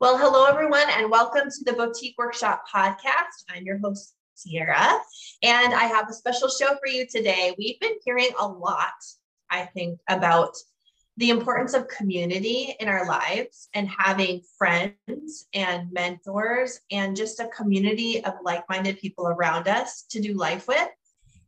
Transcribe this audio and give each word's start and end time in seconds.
Well, 0.00 0.16
hello, 0.16 0.46
everyone, 0.46 0.88
and 0.96 1.10
welcome 1.10 1.50
to 1.50 1.64
the 1.66 1.74
Boutique 1.74 2.14
Workshop 2.16 2.64
podcast. 2.74 3.44
I'm 3.50 3.64
your 3.64 3.76
host, 3.80 4.14
Ciara, 4.34 4.98
and 5.42 5.74
I 5.74 5.84
have 5.84 6.08
a 6.08 6.14
special 6.14 6.48
show 6.48 6.68
for 6.68 6.86
you 6.86 7.06
today. 7.06 7.54
We've 7.58 7.78
been 7.80 7.98
hearing 8.02 8.30
a 8.40 8.48
lot, 8.48 8.94
I 9.50 9.66
think, 9.66 10.00
about 10.08 10.56
the 11.18 11.28
importance 11.28 11.74
of 11.74 11.86
community 11.88 12.74
in 12.80 12.88
our 12.88 13.06
lives 13.06 13.68
and 13.74 13.90
having 13.90 14.40
friends 14.56 15.48
and 15.52 15.92
mentors 15.92 16.80
and 16.90 17.14
just 17.14 17.38
a 17.38 17.48
community 17.48 18.24
of 18.24 18.32
like 18.42 18.64
minded 18.70 18.98
people 19.00 19.26
around 19.26 19.68
us 19.68 20.06
to 20.12 20.18
do 20.22 20.32
life 20.32 20.66
with. 20.66 20.88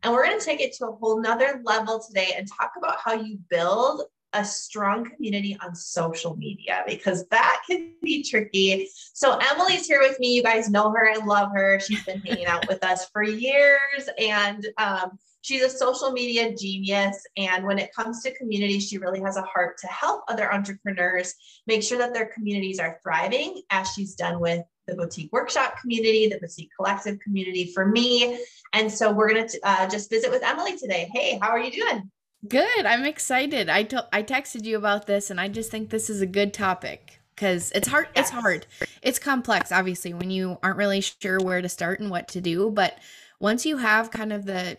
And 0.02 0.12
we're 0.12 0.26
going 0.26 0.38
to 0.38 0.44
take 0.44 0.60
it 0.60 0.74
to 0.74 0.88
a 0.88 0.92
whole 0.92 1.22
nother 1.22 1.62
level 1.64 2.04
today 2.06 2.34
and 2.36 2.46
talk 2.46 2.72
about 2.76 2.98
how 3.02 3.14
you 3.14 3.38
build 3.48 4.02
a 4.32 4.44
strong 4.44 5.08
community 5.08 5.56
on 5.62 5.74
social 5.74 6.36
media 6.36 6.82
because 6.86 7.26
that 7.28 7.62
can 7.68 7.92
be 8.02 8.22
tricky. 8.22 8.88
So 9.12 9.38
Emily's 9.38 9.86
here 9.86 10.00
with 10.00 10.18
me. 10.18 10.34
You 10.34 10.42
guys 10.42 10.70
know 10.70 10.90
her 10.90 11.12
and 11.12 11.26
love 11.26 11.50
her. 11.54 11.80
She's 11.80 12.04
been 12.04 12.20
hanging 12.20 12.46
out 12.46 12.66
with 12.68 12.82
us 12.84 13.08
for 13.12 13.22
years 13.22 14.08
and 14.18 14.66
um, 14.78 15.18
she's 15.42 15.62
a 15.62 15.70
social 15.70 16.12
media 16.12 16.54
genius. 16.56 17.24
And 17.36 17.66
when 17.66 17.78
it 17.78 17.94
comes 17.94 18.22
to 18.22 18.34
community, 18.34 18.80
she 18.80 18.98
really 18.98 19.20
has 19.20 19.36
a 19.36 19.42
heart 19.42 19.76
to 19.78 19.86
help 19.88 20.22
other 20.28 20.52
entrepreneurs 20.52 21.34
make 21.66 21.82
sure 21.82 21.98
that 21.98 22.14
their 22.14 22.26
communities 22.26 22.78
are 22.78 22.98
thriving 23.02 23.62
as 23.70 23.88
she's 23.92 24.14
done 24.14 24.40
with 24.40 24.64
the 24.86 24.94
boutique 24.96 25.32
workshop 25.32 25.78
community, 25.80 26.28
the 26.28 26.38
boutique 26.38 26.70
collective 26.76 27.18
community 27.20 27.70
for 27.72 27.86
me. 27.86 28.40
And 28.72 28.90
so 28.90 29.12
we're 29.12 29.32
going 29.32 29.46
to 29.46 29.60
uh, 29.62 29.88
just 29.88 30.10
visit 30.10 30.30
with 30.30 30.42
Emily 30.42 30.76
today. 30.76 31.08
Hey, 31.12 31.38
how 31.40 31.50
are 31.50 31.60
you 31.60 31.70
doing? 31.70 32.10
Good. 32.46 32.86
I'm 32.86 33.04
excited. 33.04 33.68
I 33.68 33.84
to- 33.84 34.08
I 34.12 34.22
texted 34.22 34.64
you 34.64 34.76
about 34.76 35.06
this 35.06 35.30
and 35.30 35.40
I 35.40 35.48
just 35.48 35.70
think 35.70 35.90
this 35.90 36.10
is 36.10 36.20
a 36.20 36.26
good 36.26 36.52
topic 36.52 37.20
cuz 37.36 37.70
it's 37.72 37.88
hard 37.88 38.08
yes. 38.14 38.26
it's 38.26 38.30
hard. 38.30 38.66
It's 39.00 39.18
complex 39.18 39.70
obviously 39.72 40.12
when 40.12 40.30
you 40.30 40.58
aren't 40.62 40.76
really 40.76 41.00
sure 41.00 41.38
where 41.38 41.62
to 41.62 41.68
start 41.68 42.00
and 42.00 42.10
what 42.10 42.28
to 42.28 42.40
do, 42.40 42.70
but 42.70 42.98
once 43.38 43.64
you 43.64 43.76
have 43.78 44.10
kind 44.10 44.32
of 44.32 44.44
the 44.46 44.78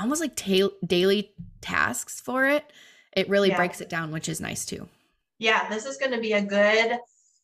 almost 0.00 0.20
like 0.20 0.34
ta- 0.34 0.74
daily 0.84 1.32
tasks 1.60 2.20
for 2.20 2.46
it, 2.46 2.72
it 3.16 3.28
really 3.28 3.48
yeah. 3.50 3.56
breaks 3.56 3.80
it 3.80 3.88
down, 3.88 4.10
which 4.10 4.28
is 4.28 4.40
nice 4.40 4.64
too. 4.64 4.88
Yeah, 5.38 5.68
this 5.68 5.84
is 5.84 5.96
going 5.96 6.12
to 6.12 6.20
be 6.20 6.32
a 6.32 6.42
good 6.42 6.98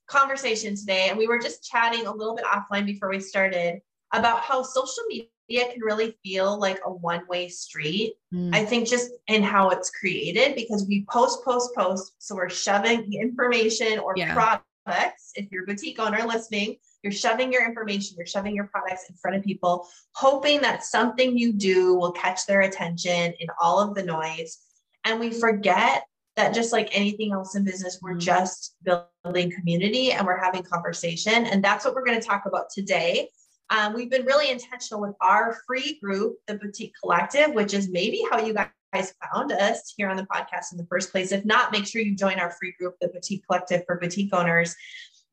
conversation 0.07 0.75
today 0.75 1.09
and 1.09 1.17
we 1.19 1.29
were 1.29 1.39
just 1.39 1.63
chatting 1.63 2.07
a 2.07 2.13
little 2.13 2.35
bit 2.35 2.45
offline 2.45 2.85
before 2.85 3.09
we 3.09 3.21
started 3.21 3.81
about 4.13 4.41
how 4.41 4.63
social 4.63 5.05
media 5.09 5.29
can 5.59 5.81
really 5.81 6.17
feel 6.23 6.59
like 6.59 6.81
a 6.85 6.93
one 6.93 7.27
way 7.29 7.49
street. 7.49 8.15
Mm. 8.33 8.55
I 8.55 8.65
think 8.65 8.89
just 8.89 9.11
in 9.27 9.43
how 9.43 9.71
it's 9.71 9.91
created 9.91 10.55
because 10.55 10.87
we 10.87 11.05
post, 11.11 11.45
post, 11.45 11.75
post. 11.75 12.13
So 12.19 12.37
we're 12.37 12.49
shoving 12.49 13.13
information 13.13 13.99
or 13.99 14.15
yeah. 14.17 14.33
products. 14.35 15.33
If 15.35 15.51
you're 15.51 15.65
a 15.65 15.67
boutique 15.67 15.99
owner 15.99 16.25
listening, 16.25 16.77
you're 17.03 17.13
shoving 17.13 17.53
your 17.53 17.67
information, 17.67 18.17
you're 18.17 18.27
shoving 18.27 18.55
your 18.55 18.67
products 18.67 19.07
in 19.09 19.17
front 19.17 19.37
of 19.37 19.43
people, 19.43 19.89
hoping 20.13 20.61
that 20.61 20.85
something 20.85 21.37
you 21.37 21.53
do 21.53 21.95
will 21.95 22.13
catch 22.13 22.47
their 22.47 22.61
attention 22.61 23.33
in 23.39 23.49
all 23.61 23.81
of 23.81 23.95
the 23.95 24.03
noise. 24.03 24.59
And 25.05 25.19
we 25.19 25.31
forget 25.31 26.05
that 26.37 26.55
just 26.55 26.73
like 26.73 26.91
anything 26.93 27.33
else 27.33 27.57
in 27.57 27.65
business, 27.65 27.99
we're 28.01 28.15
mm. 28.15 28.21
just 28.21 28.77
building 28.85 29.51
community 29.51 30.13
and 30.13 30.27
we're 30.27 30.39
having 30.39 30.63
conversation. 30.63 31.47
And 31.47 31.65
that's 31.65 31.85
what 31.85 31.95
we're 31.95 32.05
going 32.05 32.21
to 32.21 32.27
talk 32.27 32.45
about 32.47 32.71
today 32.71 33.29
um, 33.71 33.95
we've 33.95 34.11
been 34.11 34.27
really 34.27 34.51
intentional 34.51 35.01
with 35.01 35.15
our 35.21 35.59
free 35.67 35.99
group, 36.03 36.37
the 36.47 36.55
Boutique 36.55 36.93
Collective, 37.01 37.53
which 37.55 37.73
is 37.73 37.89
maybe 37.91 38.23
how 38.31 38.41
you 38.41 38.53
guys 38.53 39.15
found 39.33 39.53
us 39.53 39.95
here 39.97 40.09
on 40.09 40.17
the 40.17 40.27
podcast 40.27 40.73
in 40.73 40.79
the 40.79 40.87
first 40.87 41.13
place. 41.13 41.31
If 41.31 41.45
not, 41.45 41.71
make 41.71 41.87
sure 41.87 42.03
you 42.03 42.17
join 42.17 42.41
our 42.41 42.51
free 42.51 42.75
group, 42.79 42.97
the 43.01 43.09
Boutique 43.09 43.47
Collective 43.47 43.85
for 43.87 43.99
boutique 43.99 44.35
owners. 44.35 44.75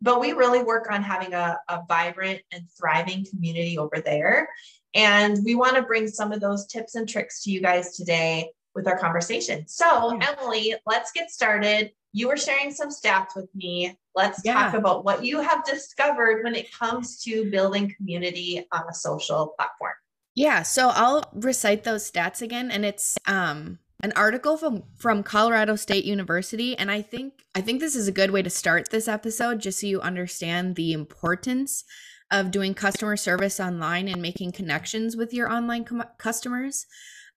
But 0.01 0.21
we 0.21 0.33
really 0.33 0.63
work 0.63 0.91
on 0.91 1.01
having 1.01 1.33
a, 1.33 1.57
a 1.67 1.81
vibrant 1.87 2.41
and 2.51 2.63
thriving 2.77 3.25
community 3.27 3.79
over 3.79 3.99
there. 4.05 4.49
And 4.93 5.39
we 5.43 5.55
want 5.55 5.75
to 5.75 5.81
bring 5.81 6.07
some 6.07 6.31
of 6.31 6.39
those 6.39 6.67
tips 6.67 6.93
and 6.95 7.09
tricks 7.09 7.43
to 7.43 7.51
you 7.51 7.61
guys 7.61 7.95
today 7.95 8.51
with 8.77 8.87
our 8.87 8.97
conversation. 8.97 9.67
So, 9.67 10.17
Emily, 10.21 10.75
let's 10.85 11.11
get 11.11 11.29
started 11.29 11.91
you 12.17 12.27
were 12.27 12.37
sharing 12.37 12.71
some 12.71 12.89
stats 12.89 13.35
with 13.35 13.53
me. 13.53 13.95
Let's 14.15 14.41
yeah. 14.43 14.53
talk 14.53 14.73
about 14.73 15.05
what 15.05 15.23
you 15.23 15.39
have 15.39 15.63
discovered 15.63 16.43
when 16.43 16.55
it 16.55 16.71
comes 16.71 17.21
to 17.23 17.49
building 17.51 17.93
community 17.95 18.65
on 18.71 18.83
a 18.89 18.93
social 18.93 19.53
platform. 19.55 19.93
Yeah, 20.33 20.63
so 20.63 20.89
I'll 20.89 21.23
recite 21.33 21.83
those 21.83 22.09
stats 22.09 22.41
again 22.41 22.71
and 22.71 22.83
it's 22.83 23.17
um 23.27 23.79
an 24.01 24.13
article 24.15 24.57
from 24.57 24.83
from 24.95 25.21
Colorado 25.21 25.75
State 25.75 26.05
University 26.05 26.75
and 26.77 26.89
I 26.89 27.03
think 27.03 27.45
I 27.53 27.61
think 27.61 27.79
this 27.79 27.95
is 27.95 28.07
a 28.07 28.11
good 28.11 28.31
way 28.31 28.41
to 28.41 28.49
start 28.49 28.89
this 28.89 29.07
episode 29.07 29.59
just 29.59 29.79
so 29.79 29.87
you 29.87 30.01
understand 30.01 30.75
the 30.75 30.93
importance 30.93 31.83
of 32.31 32.51
doing 32.51 32.73
customer 32.73 33.15
service 33.15 33.59
online 33.59 34.07
and 34.07 34.21
making 34.21 34.51
connections 34.53 35.15
with 35.15 35.33
your 35.33 35.51
online 35.51 35.85
com- 35.85 36.03
customers. 36.17 36.87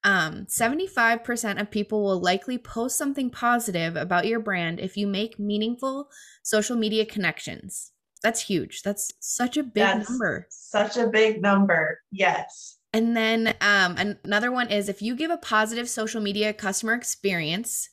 Um, 0.02 0.46
75% 0.46 1.60
of 1.60 1.70
people 1.70 2.02
will 2.02 2.20
likely 2.20 2.56
post 2.56 2.96
something 2.96 3.30
positive 3.30 3.96
about 3.96 4.26
your 4.26 4.40
brand 4.40 4.80
if 4.80 4.96
you 4.96 5.06
make 5.06 5.38
meaningful 5.38 6.08
social 6.42 6.76
media 6.76 7.04
connections. 7.04 7.92
That's 8.22 8.40
huge. 8.40 8.82
That's 8.82 9.12
such 9.20 9.56
a 9.56 9.62
big 9.62 9.84
That's 9.84 10.10
number. 10.10 10.46
Such 10.50 10.96
a 10.96 11.06
big 11.06 11.42
number. 11.42 12.00
Yes. 12.10 12.78
And 12.92 13.16
then 13.16 13.54
um, 13.60 14.16
another 14.24 14.50
one 14.50 14.68
is 14.68 14.88
if 14.88 15.00
you 15.00 15.14
give 15.14 15.30
a 15.30 15.36
positive 15.36 15.88
social 15.88 16.20
media 16.20 16.52
customer 16.52 16.94
experience, 16.94 17.88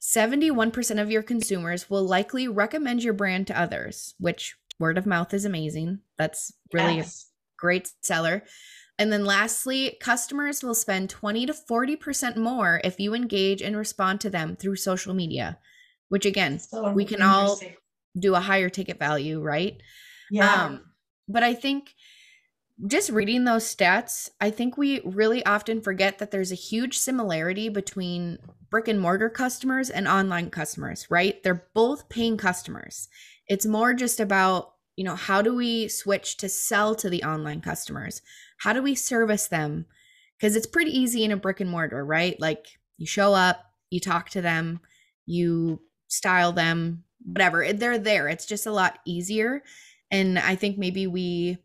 71% 0.00 1.00
of 1.00 1.10
your 1.10 1.22
consumers 1.22 1.90
will 1.90 2.04
likely 2.04 2.48
recommend 2.48 3.02
your 3.02 3.12
brand 3.12 3.46
to 3.48 3.60
others, 3.60 4.14
which 4.18 4.56
word 4.78 4.96
of 4.96 5.06
mouth 5.06 5.34
is 5.34 5.44
amazing. 5.44 6.00
That's 6.16 6.52
really 6.72 6.96
yes. 6.96 7.26
a 7.26 7.60
great 7.60 7.90
seller. 8.00 8.44
And 8.98 9.12
then 9.12 9.24
lastly, 9.24 9.96
customers 10.00 10.62
will 10.62 10.74
spend 10.74 11.08
20 11.08 11.46
to 11.46 11.52
40% 11.52 12.36
more 12.36 12.80
if 12.82 12.98
you 12.98 13.14
engage 13.14 13.62
and 13.62 13.76
respond 13.76 14.20
to 14.22 14.30
them 14.30 14.56
through 14.56 14.76
social 14.76 15.14
media, 15.14 15.58
which 16.08 16.26
again, 16.26 16.58
so 16.58 16.90
we 16.92 17.04
can 17.04 17.22
all 17.22 17.60
do 18.18 18.34
a 18.34 18.40
higher 18.40 18.68
ticket 18.68 18.98
value, 18.98 19.40
right? 19.40 19.80
Yeah. 20.30 20.64
Um, 20.64 20.84
but 21.28 21.44
I 21.44 21.54
think 21.54 21.94
just 22.86 23.10
reading 23.10 23.44
those 23.44 23.74
stats, 23.74 24.30
I 24.40 24.50
think 24.50 24.76
we 24.76 25.00
really 25.04 25.44
often 25.44 25.80
forget 25.80 26.18
that 26.18 26.30
there's 26.30 26.52
a 26.52 26.56
huge 26.56 26.98
similarity 26.98 27.68
between 27.68 28.38
brick 28.70 28.88
and 28.88 29.00
mortar 29.00 29.28
customers 29.28 29.90
and 29.90 30.06
online 30.06 30.50
customers, 30.50 31.06
right? 31.10 31.42
They're 31.42 31.68
both 31.74 32.08
paying 32.08 32.36
customers. 32.36 33.08
It's 33.48 33.66
more 33.66 33.94
just 33.94 34.20
about, 34.20 34.74
you 34.96 35.04
know, 35.04 35.16
how 35.16 35.42
do 35.42 35.54
we 35.54 35.88
switch 35.88 36.36
to 36.38 36.48
sell 36.48 36.94
to 36.96 37.10
the 37.10 37.24
online 37.24 37.60
customers? 37.60 38.22
How 38.58 38.72
do 38.72 38.82
we 38.82 38.94
service 38.94 39.48
them? 39.48 39.86
Because 40.36 40.54
it's 40.54 40.66
pretty 40.66 40.96
easy 40.96 41.24
in 41.24 41.32
a 41.32 41.36
brick 41.36 41.60
and 41.60 41.70
mortar 41.70 42.04
right? 42.04 42.38
Like 42.40 42.66
you 42.96 43.06
show 43.06 43.34
up 43.34 43.64
you 43.90 44.00
talk 44.00 44.28
to 44.28 44.42
them 44.42 44.80
you 45.24 45.80
style 46.08 46.52
them 46.52 47.04
whatever 47.24 47.72
they're 47.72 47.98
there 47.98 48.28
it's 48.28 48.46
just 48.46 48.66
a 48.66 48.72
lot 48.72 48.98
easier. 49.06 49.62
And 50.10 50.38
i 50.38 50.54
think 50.54 50.78
maybe 50.78 51.06
we 51.06 51.58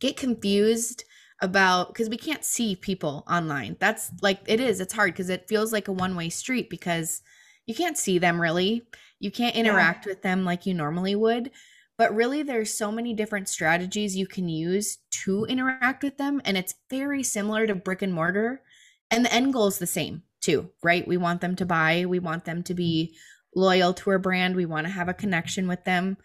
get 0.00 0.16
confused 0.16 1.04
about 1.40 1.88
because 1.88 2.08
we 2.08 2.16
can't 2.16 2.44
see 2.44 2.76
people 2.76 3.24
online. 3.30 3.76
That's 3.78 4.10
like 4.22 4.40
it 4.46 4.60
is 4.60 4.80
it's 4.80 4.92
hard 4.92 5.12
because 5.12 5.28
it 5.28 5.48
feels 5.48 5.72
like 5.72 5.88
a 5.88 5.92
one-way 5.92 6.30
street 6.30 6.70
because 6.70 7.22
you 7.66 7.74
can't 7.74 7.98
see 7.98 8.18
them 8.18 8.40
really. 8.40 8.82
You 9.20 9.30
can't 9.30 9.56
interact 9.56 10.06
yeah. 10.06 10.12
with 10.12 10.22
them 10.22 10.44
like 10.44 10.66
you 10.66 10.74
normally 10.74 11.14
would 11.14 11.50
but 11.96 12.14
really 12.14 12.42
there's 12.42 12.72
so 12.72 12.90
many 12.90 13.14
different 13.14 13.48
strategies 13.48 14.16
you 14.16 14.26
can 14.26 14.48
use 14.48 14.98
to 15.10 15.44
interact 15.46 16.02
with 16.02 16.16
them 16.16 16.40
and 16.44 16.56
it's 16.56 16.74
very 16.90 17.22
similar 17.22 17.66
to 17.66 17.74
brick 17.74 18.02
and 18.02 18.12
mortar 18.12 18.62
and 19.10 19.24
the 19.24 19.32
end 19.32 19.52
goal 19.52 19.66
is 19.66 19.78
the 19.78 19.86
same 19.86 20.22
too 20.40 20.70
right? 20.82 21.06
We 21.06 21.16
want 21.16 21.40
them 21.40 21.56
to 21.56 21.66
buy 21.66 22.04
we 22.06 22.18
want 22.18 22.44
them 22.44 22.62
to 22.64 22.74
be 22.74 23.16
loyal 23.54 23.94
to 23.94 24.10
our 24.10 24.18
brand 24.18 24.56
we 24.56 24.66
want 24.66 24.86
to 24.86 24.92
have 24.92 25.08
a 25.08 25.14
connection 25.14 25.68
with 25.68 25.84
them. 25.84 26.16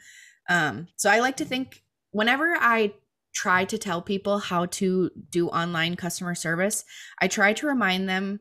Um, 0.49 0.87
so 0.95 1.09
i 1.09 1.19
like 1.19 1.37
to 1.37 1.45
think 1.45 1.83
whenever 2.11 2.55
i 2.59 2.93
try 3.35 3.65
to 3.65 3.77
tell 3.77 4.01
people 4.01 4.39
how 4.39 4.65
to 4.65 5.11
do 5.29 5.47
online 5.49 5.95
customer 5.95 6.33
service 6.33 6.83
i 7.21 7.27
try 7.27 7.53
to 7.53 7.67
remind 7.67 8.09
them 8.09 8.39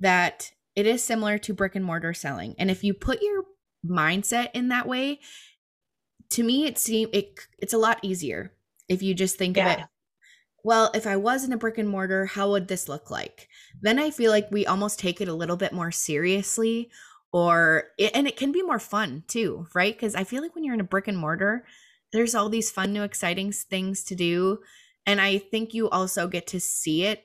that 0.00 0.50
it 0.76 0.86
is 0.86 1.02
similar 1.02 1.38
to 1.38 1.54
brick 1.54 1.76
and 1.76 1.84
mortar 1.84 2.14
selling. 2.14 2.54
And 2.58 2.70
if 2.70 2.82
you 2.82 2.94
put 2.94 3.22
your 3.22 3.44
mindset 3.86 4.50
in 4.54 4.68
that 4.68 4.88
way 4.88 5.20
to 6.34 6.42
me 6.42 6.66
it 6.66 6.78
seems 6.78 7.10
it 7.12 7.38
it's 7.58 7.72
a 7.72 7.78
lot 7.78 7.98
easier 8.02 8.52
if 8.88 9.02
you 9.02 9.14
just 9.14 9.38
think 9.38 9.56
yeah. 9.56 9.72
of 9.72 9.78
it. 9.78 9.86
Well 10.64 10.90
if 10.94 11.06
i 11.06 11.16
was 11.16 11.44
in 11.44 11.52
a 11.52 11.56
brick 11.56 11.78
and 11.78 11.88
mortar 11.88 12.26
how 12.26 12.50
would 12.50 12.66
this 12.66 12.88
look 12.88 13.10
like? 13.10 13.48
Then 13.80 13.98
i 14.00 14.10
feel 14.10 14.32
like 14.32 14.50
we 14.50 14.66
almost 14.66 14.98
take 14.98 15.20
it 15.20 15.28
a 15.28 15.34
little 15.34 15.56
bit 15.56 15.72
more 15.72 15.92
seriously 15.92 16.90
or 17.32 17.84
and 18.14 18.26
it 18.26 18.36
can 18.36 18.52
be 18.52 18.62
more 18.62 18.80
fun 18.80 19.22
too 19.28 19.66
right? 19.74 19.94
Because 19.94 20.16
i 20.16 20.24
feel 20.24 20.42
like 20.42 20.54
when 20.54 20.64
you're 20.64 20.74
in 20.74 20.80
a 20.80 20.84
brick 20.84 21.06
and 21.06 21.18
mortar 21.18 21.64
there's 22.12 22.34
all 22.34 22.48
these 22.48 22.70
fun 22.70 22.92
new 22.92 23.02
exciting 23.02 23.52
things 23.52 24.02
to 24.04 24.14
do. 24.16 24.58
And 25.06 25.20
i 25.20 25.38
think 25.38 25.72
you 25.72 25.88
also 25.88 26.26
get 26.26 26.48
to 26.48 26.58
see 26.58 27.04
it 27.04 27.24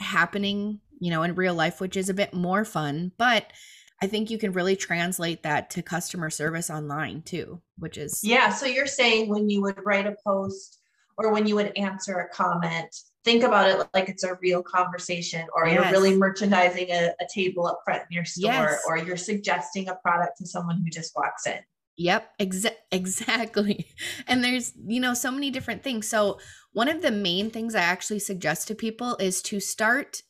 happening 0.00 0.80
you 1.00 1.10
know 1.10 1.22
in 1.22 1.34
real 1.34 1.54
life 1.54 1.80
which 1.80 1.96
is 1.96 2.08
a 2.08 2.14
bit 2.14 2.34
more 2.34 2.64
fun. 2.64 3.12
But 3.18 3.52
I 4.00 4.06
think 4.06 4.30
you 4.30 4.38
can 4.38 4.52
really 4.52 4.76
translate 4.76 5.42
that 5.42 5.70
to 5.70 5.82
customer 5.82 6.30
service 6.30 6.70
online 6.70 7.22
too, 7.22 7.60
which 7.78 7.98
is 7.98 8.22
Yeah, 8.22 8.50
so 8.50 8.66
you're 8.66 8.86
saying 8.86 9.28
when 9.28 9.50
you 9.50 9.60
would 9.62 9.84
write 9.84 10.06
a 10.06 10.16
post 10.24 10.78
or 11.16 11.32
when 11.32 11.46
you 11.46 11.56
would 11.56 11.76
answer 11.76 12.18
a 12.18 12.28
comment, 12.28 12.94
think 13.24 13.42
about 13.42 13.68
it 13.68 13.88
like 13.92 14.08
it's 14.08 14.22
a 14.22 14.38
real 14.40 14.62
conversation 14.62 15.46
or 15.54 15.66
yes. 15.66 15.74
you're 15.74 15.90
really 15.90 16.16
merchandising 16.16 16.90
a, 16.90 17.10
a, 17.20 17.26
table 17.32 17.66
up 17.66 17.80
front 17.84 18.02
in 18.02 18.14
your 18.14 18.24
store 18.24 18.52
yes. 18.52 18.82
or 18.86 18.96
you're 18.96 19.16
suggesting 19.16 19.88
a 19.88 19.96
product 19.96 20.38
to 20.38 20.46
someone 20.46 20.80
who 20.80 20.88
just 20.88 21.12
walks 21.16 21.46
in. 21.46 21.58
Yep, 21.96 22.38
exa- 22.38 22.76
exactly. 22.92 23.86
And 24.28 24.42
there's, 24.42 24.72
you 24.86 25.00
know, 25.00 25.14
so 25.14 25.32
many 25.32 25.50
different 25.50 25.82
things. 25.82 26.08
So, 26.08 26.38
one 26.72 26.88
of 26.88 27.02
the 27.02 27.10
main 27.10 27.50
things 27.50 27.74
I 27.74 27.80
actually 27.80 28.20
suggest 28.20 28.68
to 28.68 28.74
people 28.74 29.16
is 29.16 29.42
to 29.42 29.58
start 29.58 30.22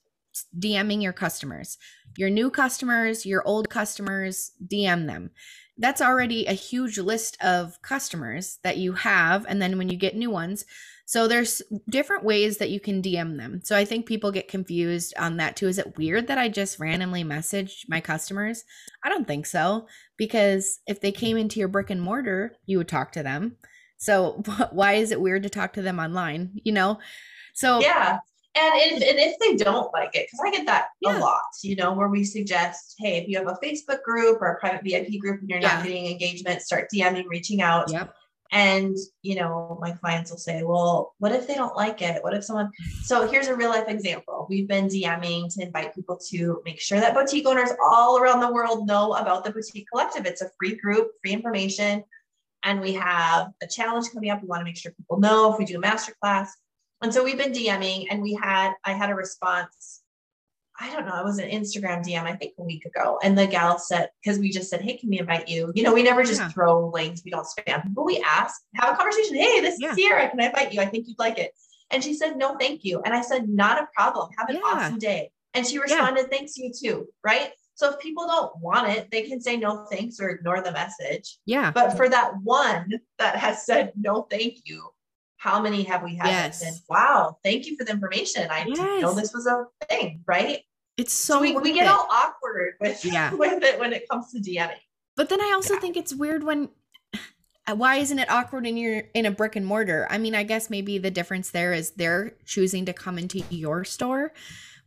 DMing 0.59 1.03
your 1.03 1.13
customers, 1.13 1.77
your 2.19 2.31
new 2.31 2.51
customers, 2.51 3.25
your 3.25 3.47
old 3.47 3.71
customers, 3.71 4.51
DM 4.67 5.07
them. 5.07 5.31
That's 5.79 6.03
already 6.03 6.47
a 6.47 6.53
huge 6.53 6.99
list 6.99 7.41
of 7.41 7.81
customers 7.81 8.59
that 8.65 8.77
you 8.77 8.95
have. 8.95 9.47
And 9.49 9.63
then 9.63 9.79
when 9.79 9.89
you 9.89 9.97
get 9.97 10.17
new 10.17 10.29
ones, 10.29 10.65
so 11.07 11.29
there's 11.29 11.63
different 11.89 12.25
ways 12.25 12.59
that 12.59 12.71
you 12.71 12.81
can 12.81 13.01
DM 13.01 13.39
them. 13.39 13.61
So 13.63 13.77
I 13.77 13.85
think 13.85 14.05
people 14.07 14.33
get 14.33 14.49
confused 14.49 15.15
on 15.17 15.37
that 15.37 15.55
too. 15.55 15.69
Is 15.69 15.79
it 15.79 15.97
weird 15.97 16.27
that 16.27 16.39
I 16.39 16.49
just 16.49 16.81
randomly 16.81 17.23
message 17.23 17.87
my 17.89 18.01
customers? 18.01 18.65
I 19.05 19.09
don't 19.09 19.29
think 19.29 19.47
so 19.47 19.87
because 20.17 20.81
if 20.89 21.01
they 21.01 21.13
came 21.13 21.37
into 21.37 21.61
your 21.61 21.69
brick 21.69 21.89
and 21.89 22.03
mortar, 22.03 22.57
you 22.67 22.79
would 22.79 22.89
talk 22.89 23.13
to 23.13 23.23
them. 23.23 23.59
So 23.97 24.43
why 24.73 24.95
is 24.95 25.13
it 25.13 25.21
weird 25.21 25.45
to 25.45 25.51
talk 25.51 25.75
to 25.75 25.83
them 25.83 26.01
online? 26.01 26.61
You 26.65 26.73
know? 26.73 26.99
So 27.55 27.81
yeah. 27.81 28.19
And 28.59 28.75
if, 28.77 29.09
and 29.09 29.19
if 29.19 29.39
they 29.39 29.63
don't 29.63 29.93
like 29.93 30.15
it, 30.15 30.27
because 30.27 30.41
I 30.45 30.51
get 30.51 30.67
that 30.67 30.89
yeah. 31.01 31.19
a 31.19 31.21
lot, 31.21 31.43
you 31.63 31.77
know, 31.77 31.93
where 31.93 32.09
we 32.09 32.25
suggest, 32.25 32.95
hey, 32.99 33.19
if 33.19 33.29
you 33.29 33.39
have 33.39 33.47
a 33.47 33.59
Facebook 33.65 34.03
group 34.03 34.41
or 34.41 34.53
a 34.53 34.59
private 34.59 34.83
VIP 34.83 35.21
group 35.21 35.41
and 35.41 35.49
you're 35.49 35.61
not 35.61 35.85
getting 35.85 36.07
engagement, 36.07 36.63
start 36.63 36.89
DMing, 36.93 37.25
reaching 37.29 37.63
out. 37.63 37.91
Yep. 37.91 38.13
And, 38.51 38.97
you 39.23 39.35
know, 39.35 39.79
my 39.81 39.91
clients 39.93 40.31
will 40.31 40.39
say, 40.39 40.63
well, 40.63 41.15
what 41.19 41.33
if 41.33 41.47
they 41.47 41.55
don't 41.55 41.77
like 41.77 42.01
it? 42.01 42.23
What 42.25 42.35
if 42.35 42.45
someone, 42.45 42.67
mm. 42.67 42.93
so 43.03 43.29
here's 43.29 43.49
a 43.49 43.55
real 43.55 43.69
life 43.69 43.89
example. 43.89 44.47
We've 44.49 44.67
been 44.67 44.87
DMing 44.89 45.55
to 45.55 45.63
invite 45.63 45.95
people 45.95 46.19
to 46.31 46.63
make 46.65 46.81
sure 46.81 46.99
that 46.99 47.15
boutique 47.15 47.47
owners 47.47 47.71
all 47.85 48.19
around 48.19 48.41
the 48.41 48.51
world 48.51 48.87
know 48.87 49.13
about 49.13 49.45
the 49.45 49.51
Boutique 49.51 49.87
Collective. 49.93 50.25
It's 50.25 50.41
a 50.41 50.51
free 50.59 50.77
group, 50.77 51.11
free 51.23 51.33
information. 51.33 52.03
And 52.65 52.81
we 52.81 52.95
have 52.95 53.51
a 53.63 53.67
challenge 53.67 54.11
coming 54.13 54.31
up. 54.31 54.41
We 54.41 54.49
want 54.49 54.61
to 54.61 54.65
make 54.65 54.79
sure 54.79 54.93
people 54.93 55.21
know 55.21 55.53
if 55.53 55.59
we 55.59 55.65
do 55.65 55.79
a 55.79 55.83
masterclass. 55.83 56.49
And 57.03 57.15
so 57.15 57.23
we've 57.23 57.39
been 57.39 57.53
DMing 57.53 58.07
and 58.11 58.23
we 58.23 58.35
had, 58.35 58.73
I 58.85 58.93
had 58.93 59.11
a 59.11 59.15
response. 59.15 60.03
I 60.81 60.93
don't 60.93 61.07
know, 61.07 61.19
it 61.19 61.25
was 61.25 61.39
an 61.39 61.51
Instagram 61.51 62.05
DM, 62.05 62.23
I 62.23 62.37
think 62.37 62.55
a 62.59 62.63
week 62.63 62.85
ago. 62.85 63.19
And 63.23 63.37
the 63.37 63.47
gal 63.47 63.79
said, 63.79 64.11
because 64.23 64.39
we 64.39 64.51
just 64.51 64.71
said, 64.71 64.81
Hey, 64.81 64.97
can 64.97 65.11
we 65.11 65.19
invite 65.19 65.49
you? 65.49 65.73
You 65.75 65.83
know, 65.83 65.93
we 65.93 66.05
never 66.05 66.23
just 66.23 66.41
yeah. 66.41 66.49
throw 66.49 66.89
links, 66.89 67.23
we 67.25 67.33
don't 67.33 67.47
spam 67.47 67.83
people. 67.83 68.05
We 68.05 68.23
ask, 68.25 68.61
have 68.77 68.95
a 68.95 68.97
conversation. 68.97 69.37
Hey, 69.37 69.61
this 69.61 69.77
yeah. 69.81 69.91
is 69.91 69.97
Ciara. 69.97 70.31
Can 70.31 70.41
I 70.41 70.47
invite 70.47 70.73
you? 70.73 70.81
I 70.81 70.87
think 70.87 71.09
you'd 71.09 71.19
like 71.19 71.39
it. 71.39 71.53
And 71.91 72.03
she 72.03 72.15
said, 72.15 72.37
No, 72.37 72.57
thank 72.57 72.85
you. 72.85 73.01
And 73.05 73.13
I 73.13 73.23
said, 73.23 73.49
Not 73.49 73.83
a 73.83 73.89
problem. 73.95 74.31
Have 74.39 74.51
an 74.51 74.57
yeah. 74.57 74.63
awesome 74.65 74.99
day. 74.99 75.33
And 75.55 75.67
she 75.67 75.79
responded, 75.79 76.31
Thanks, 76.31 76.57
you 76.57 76.73
too. 76.73 77.09
Right. 77.25 77.51
So 77.75 77.91
if 77.91 78.01
people 78.01 78.27
don't 78.27 78.59
want 78.59 78.89
it, 78.89 79.09
they 79.13 79.23
can 79.23 79.41
say 79.41 79.57
no 79.57 79.87
thanks 79.91 80.19
or 80.21 80.31
ignore 80.31 80.61
the 80.63 80.73
message. 80.73 81.39
Yeah. 81.47 81.71
But 81.71 81.97
for 81.97 82.09
that 82.09 82.33
one 82.43 83.01
that 83.19 83.37
has 83.37 83.65
said 83.65 83.93
no 83.97 84.23
thank 84.23 84.63
you, 84.65 84.83
how 85.39 85.61
many 85.61 85.83
have 85.83 86.03
we 86.03 86.15
had 86.15 86.29
yes. 86.29 86.83
wow 86.89 87.37
thank 87.43 87.67
you 87.67 87.77
for 87.77 87.85
the 87.85 87.91
information 87.91 88.47
i 88.51 88.65
yes. 88.67 88.77
didn't 88.77 89.01
know 89.01 89.15
this 89.15 89.33
was 89.33 89.47
a 89.47 89.65
thing 89.89 90.23
right 90.27 90.63
it's 90.99 91.15
so, 91.15 91.35
so 91.35 91.41
we, 91.41 91.57
we 91.57 91.73
get 91.73 91.85
it. 91.85 91.91
all 91.91 92.09
awkward 92.11 92.75
with 92.81 93.05
yeah. 93.05 93.33
with 93.33 93.63
it 93.63 93.79
when 93.79 93.93
it 93.93 94.07
comes 94.09 94.33
to 94.33 94.41
DMing. 94.41 94.75
But 95.17 95.29
then 95.29 95.41
I 95.41 95.53
also 95.55 95.75
yeah. 95.75 95.81
think 95.81 95.97
it's 95.97 96.13
weird 96.13 96.43
when 96.43 96.69
why 97.75 97.97
isn't 97.97 98.19
it 98.19 98.29
awkward 98.29 98.67
in 98.67 98.77
your 98.77 99.05
in 99.15 99.25
a 99.25 99.31
brick 99.31 99.57
and 99.57 99.65
mortar? 99.65 100.09
I 100.11 100.19
mean, 100.19 100.35
I 100.35 100.43
guess 100.43 100.69
maybe 100.69 100.99
the 100.99 101.11
difference 101.11 101.51
there 101.51 101.73
is 101.73 101.93
they're 101.93 102.33
choosing 102.45 102.85
to 102.87 102.93
come 102.93 103.17
into 103.17 103.43
your 103.49 103.85
store. 103.85 104.33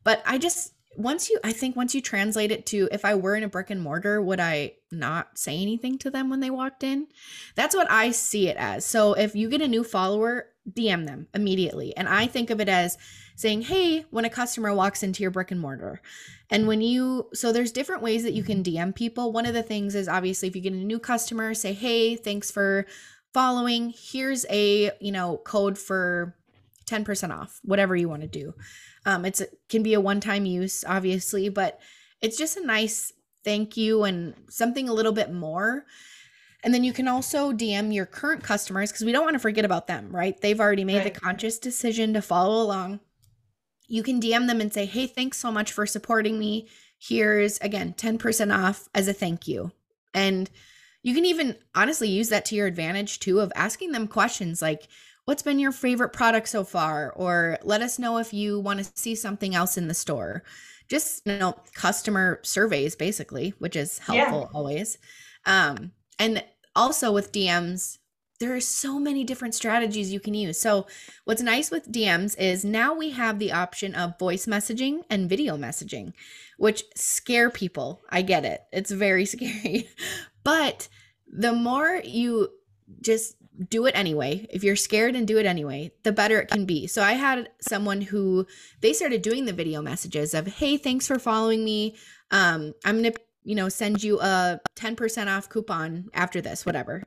But 0.04 0.22
I 0.26 0.38
just 0.38 0.74
once 0.98 1.30
you 1.30 1.40
I 1.44 1.54
think 1.54 1.76
once 1.76 1.96
you 1.96 2.02
translate 2.02 2.52
it 2.52 2.66
to 2.68 2.90
if 2.92 3.06
I 3.06 3.16
were 3.16 3.36
in 3.36 3.44
a 3.44 3.48
brick 3.48 3.70
and 3.70 3.82
mortar, 3.82 4.22
would 4.22 4.40
I 4.40 4.74
not 4.92 5.38
say 5.38 5.58
anything 5.58 5.98
to 6.00 6.10
them 6.10 6.30
when 6.30 6.42
they 6.42 6.50
walked 6.50 6.84
in? 6.84 7.08
That's 7.56 7.76
what 7.76 7.90
I 7.90 8.12
see 8.12 8.48
it 8.48 8.58
as. 8.58 8.86
So 8.86 9.14
if 9.14 9.36
you 9.36 9.50
get 9.50 9.62
a 9.62 9.68
new 9.68 9.84
follower, 9.84 10.48
DM 10.70 11.06
them 11.06 11.28
immediately. 11.34 11.96
And 11.96 12.08
I 12.08 12.28
think 12.28 12.50
of 12.50 12.60
it 12.60 12.70
as 12.70 12.98
saying, 13.36 13.64
hey, 13.64 14.06
when 14.12 14.26
a 14.26 14.30
customer 14.30 14.74
walks 14.74 15.02
into 15.02 15.24
your 15.24 15.32
brick 15.32 15.52
and 15.52 15.60
mortar. 15.60 16.02
And 16.50 16.68
when 16.68 16.82
you, 16.82 17.30
so 17.34 17.52
there's 17.52 17.72
different 17.72 18.04
ways 18.04 18.24
that 18.24 18.34
you 18.34 18.44
can 18.44 18.64
DM 18.64 18.94
people. 18.94 19.32
One 19.32 19.46
of 19.46 19.54
the 19.54 19.64
things 19.64 19.96
is 19.96 20.08
obviously 20.08 20.48
if 20.48 20.56
you 20.56 20.62
get 20.62 20.74
a 20.74 20.76
new 20.76 21.00
customer, 21.00 21.54
say, 21.54 21.74
hey, 21.74 22.16
thanks 22.16 22.52
for 22.52 22.86
following. 23.34 23.94
Here's 23.98 24.46
a, 24.50 24.92
you 25.00 25.12
know, 25.12 25.38
code 25.38 25.78
for 25.78 26.36
10% 26.88 27.36
off, 27.36 27.60
whatever 27.64 27.96
you 27.96 28.10
want 28.10 28.22
to 28.22 28.28
do. 28.28 28.54
Um, 29.06 29.26
it's 29.26 29.42
it 29.42 29.60
can 29.70 29.84
be 29.84 29.94
a 29.94 30.02
one-time 30.02 30.46
use, 30.46 30.84
obviously, 30.88 31.50
but 31.50 31.80
it's 32.22 32.38
just 32.38 32.58
a 32.58 32.66
nice 32.66 33.12
thank 33.44 33.76
you 33.76 34.04
and 34.04 34.36
something 34.50 34.88
a 34.88 34.94
little 34.94 35.12
bit 35.12 35.32
more. 35.32 35.86
And 36.64 36.74
then 36.74 36.84
you 36.84 36.94
can 36.94 37.08
also 37.08 37.52
DM 37.52 37.94
your 37.94 38.06
current 38.06 38.44
customers 38.44 38.92
because 38.92 39.04
we 39.04 39.12
don't 39.12 39.24
want 39.24 39.34
to 39.34 39.40
forget 39.40 39.66
about 39.66 39.88
them, 39.88 40.16
right? 40.16 40.40
They've 40.40 40.60
already 40.60 40.84
made 40.84 40.98
right. 40.98 41.14
the 41.14 41.20
conscious 41.20 41.58
decision 41.58 42.14
to 42.14 42.22
follow 42.22 42.62
along 42.62 43.00
you 43.92 44.04
can 44.04 44.22
DM 44.22 44.48
them 44.48 44.62
and 44.62 44.74
say, 44.74 44.86
Hey, 44.86 45.06
thanks 45.06 45.38
so 45.38 45.52
much 45.52 45.74
for 45.74 45.86
supporting 45.86 46.40
me. 46.40 46.70
Here's 46.98 47.58
again 47.58 47.94
10% 47.94 48.58
off 48.58 48.88
as 48.96 49.08
a 49.10 49.14
thank 49.14 49.50
you. 49.50 49.74
And 50.14 50.50
you 51.04 51.14
can 51.14 51.26
even 51.26 51.58
honestly 51.76 52.08
use 52.08 52.30
that 52.30 52.46
to 52.46 52.56
your 52.56 52.68
advantage 52.68 53.20
too 53.20 53.42
of 53.42 53.52
asking 53.54 53.92
them 53.92 54.08
questions 54.08 54.62
like, 54.62 54.88
What's 55.26 55.44
been 55.44 55.60
your 55.60 55.72
favorite 55.72 56.14
product 56.14 56.50
so 56.50 56.64
far? 56.64 57.12
Or 57.16 57.58
let 57.64 57.82
us 57.82 58.00
know 58.00 58.18
if 58.18 58.34
you 58.34 58.60
want 58.60 58.80
to 58.80 58.92
see 58.96 59.16
something 59.16 59.56
else 59.56 59.78
in 59.78 59.88
the 59.88 59.94
store. 59.94 60.44
Just, 60.90 61.26
you 61.26 61.38
know, 61.38 61.56
customer 61.74 62.40
surveys 62.44 62.96
basically, 62.96 63.54
which 63.60 63.76
is 63.76 64.00
helpful 64.00 64.50
yeah. 64.52 64.58
always. 64.58 64.98
Um, 65.46 65.92
and 66.20 66.44
also 66.76 67.12
with 67.12 67.32
DMs, 67.32 68.00
there 68.42 68.56
are 68.56 68.60
so 68.60 69.00
many 69.00 69.24
different 69.24 69.54
strategies 69.54 70.12
you 70.12 70.20
can 70.20 70.34
use. 70.34 70.60
So, 70.60 70.88
what's 71.26 71.44
nice 71.44 71.70
with 71.70 71.92
DMs 71.92 72.38
is 72.40 72.66
now 72.66 72.96
we 72.96 73.12
have 73.12 73.38
the 73.38 73.52
option 73.52 73.94
of 73.94 74.18
voice 74.18 74.48
messaging 74.48 75.04
and 75.12 75.30
video 75.30 75.56
messaging, 75.58 76.14
which 76.58 76.84
scare 76.96 77.52
people. 77.52 78.02
I 78.10 78.24
get 78.24 78.44
it. 78.44 78.62
It's 78.74 78.90
very 78.90 79.26
scary. 79.34 79.88
but 80.44 80.90
the 81.32 81.54
more 81.54 82.02
you 82.04 82.50
just 83.00 83.36
do 83.70 83.86
it 83.86 83.96
anyway, 83.96 84.48
if 84.50 84.64
you're 84.64 84.76
scared 84.76 85.16
and 85.16 85.28
do 85.28 85.38
it 85.38 85.46
anyway, 85.46 85.92
the 86.04 86.12
better 86.12 86.40
it 86.40 86.50
can 86.50 86.66
be. 86.66 86.88
So, 86.88 87.02
I 87.02 87.14
had 87.14 87.50
someone 87.62 88.02
who 88.02 88.48
they 88.82 88.94
started 88.94 89.22
doing 89.22 89.46
the 89.46 89.54
video 89.54 89.82
messages 89.82 90.34
of, 90.34 90.48
"Hey, 90.48 90.78
thanks 90.78 91.08
for 91.08 91.20
following 91.20 91.64
me. 91.64 91.96
Um, 92.32 92.74
I'm 92.86 93.02
going 93.02 93.12
to 93.12 93.20
you 93.44 93.56
know, 93.56 93.70
send 93.70 94.04
you 94.04 94.20
a 94.20 94.60
10% 94.76 95.28
off 95.28 95.50
coupon 95.50 96.10
after 96.14 96.42
this, 96.42 96.66
whatever. 96.66 97.04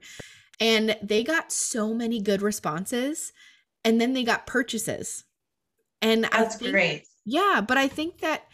And 0.61 0.97
they 1.03 1.25
got 1.25 1.53
so 1.53 1.95
many 1.95 2.21
good 2.21 2.43
responses 2.43 3.33
and 3.85 4.01
then 4.01 4.13
they 4.13 4.25
got 4.25 4.47
purchases. 4.47 5.25
And 6.01 6.25
that's 6.25 6.57
think, 6.57 6.73
great. 6.73 7.05
Yeah, 7.25 7.63
but 7.67 7.77
I 7.77 7.89
think 7.89 8.19
that 8.21 8.45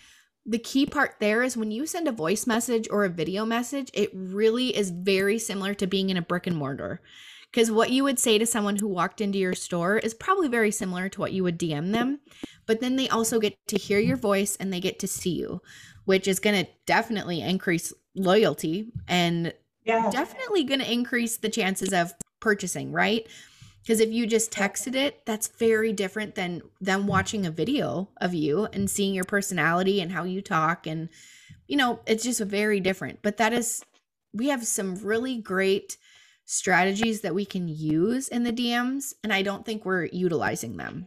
the 0.46 0.58
key 0.58 0.86
part 0.86 1.16
there 1.20 1.42
is 1.42 1.56
when 1.56 1.70
you 1.70 1.86
send 1.86 2.08
a 2.08 2.12
voice 2.12 2.46
message 2.46 2.88
or 2.90 3.04
a 3.04 3.10
video 3.10 3.44
message, 3.44 3.90
it 3.92 4.10
really 4.14 4.76
is 4.76 4.90
very 4.90 5.38
similar 5.38 5.74
to 5.74 5.86
being 5.86 6.10
in 6.10 6.16
a 6.16 6.22
brick 6.22 6.46
and 6.46 6.56
mortar. 6.56 7.00
Because 7.50 7.70
what 7.70 7.90
you 7.90 8.04
would 8.04 8.18
say 8.18 8.38
to 8.38 8.46
someone 8.46 8.76
who 8.76 8.86
walked 8.86 9.20
into 9.20 9.38
your 9.38 9.54
store 9.54 9.98
is 9.98 10.14
probably 10.14 10.48
very 10.48 10.70
similar 10.70 11.08
to 11.08 11.20
what 11.20 11.32
you 11.32 11.42
would 11.42 11.58
DM 11.58 11.92
them. 11.92 12.20
But 12.66 12.80
then 12.80 12.96
they 12.96 13.08
also 13.08 13.40
get 13.40 13.56
to 13.68 13.76
hear 13.76 13.98
your 13.98 14.16
voice 14.16 14.56
and 14.56 14.72
they 14.72 14.80
get 14.80 15.00
to 15.00 15.08
see 15.08 15.30
you, 15.30 15.60
which 16.04 16.28
is 16.28 16.38
going 16.38 16.64
to 16.64 16.70
definitely 16.86 17.40
increase 17.40 17.92
loyalty 18.14 18.92
and 19.08 19.52
yeah. 19.84 20.10
definitely 20.10 20.62
going 20.62 20.80
to 20.80 20.92
increase 20.92 21.38
the 21.38 21.48
chances 21.48 21.92
of 21.92 22.14
purchasing, 22.40 22.92
right? 22.92 23.26
Because 23.82 24.00
if 24.00 24.10
you 24.10 24.26
just 24.26 24.52
texted 24.52 24.94
it, 24.94 25.24
that's 25.26 25.48
very 25.48 25.92
different 25.92 26.34
than 26.34 26.62
them 26.80 27.06
watching 27.06 27.46
a 27.46 27.50
video 27.50 28.10
of 28.20 28.34
you 28.34 28.68
and 28.72 28.90
seeing 28.90 29.14
your 29.14 29.24
personality 29.24 30.00
and 30.00 30.12
how 30.12 30.22
you 30.22 30.42
talk. 30.42 30.86
And, 30.86 31.08
you 31.66 31.76
know, 31.76 32.00
it's 32.06 32.22
just 32.22 32.40
very 32.40 32.78
different. 32.78 33.20
But 33.22 33.38
that 33.38 33.52
is, 33.52 33.82
we 34.32 34.48
have 34.48 34.66
some 34.66 34.96
really 34.96 35.38
great 35.38 35.96
strategies 36.52 37.20
that 37.20 37.32
we 37.32 37.44
can 37.44 37.68
use 37.68 38.26
in 38.26 38.42
the 38.42 38.52
DMs. 38.52 39.14
And 39.22 39.32
I 39.32 39.40
don't 39.40 39.64
think 39.64 39.84
we're 39.84 40.06
utilizing 40.06 40.76
them. 40.76 41.06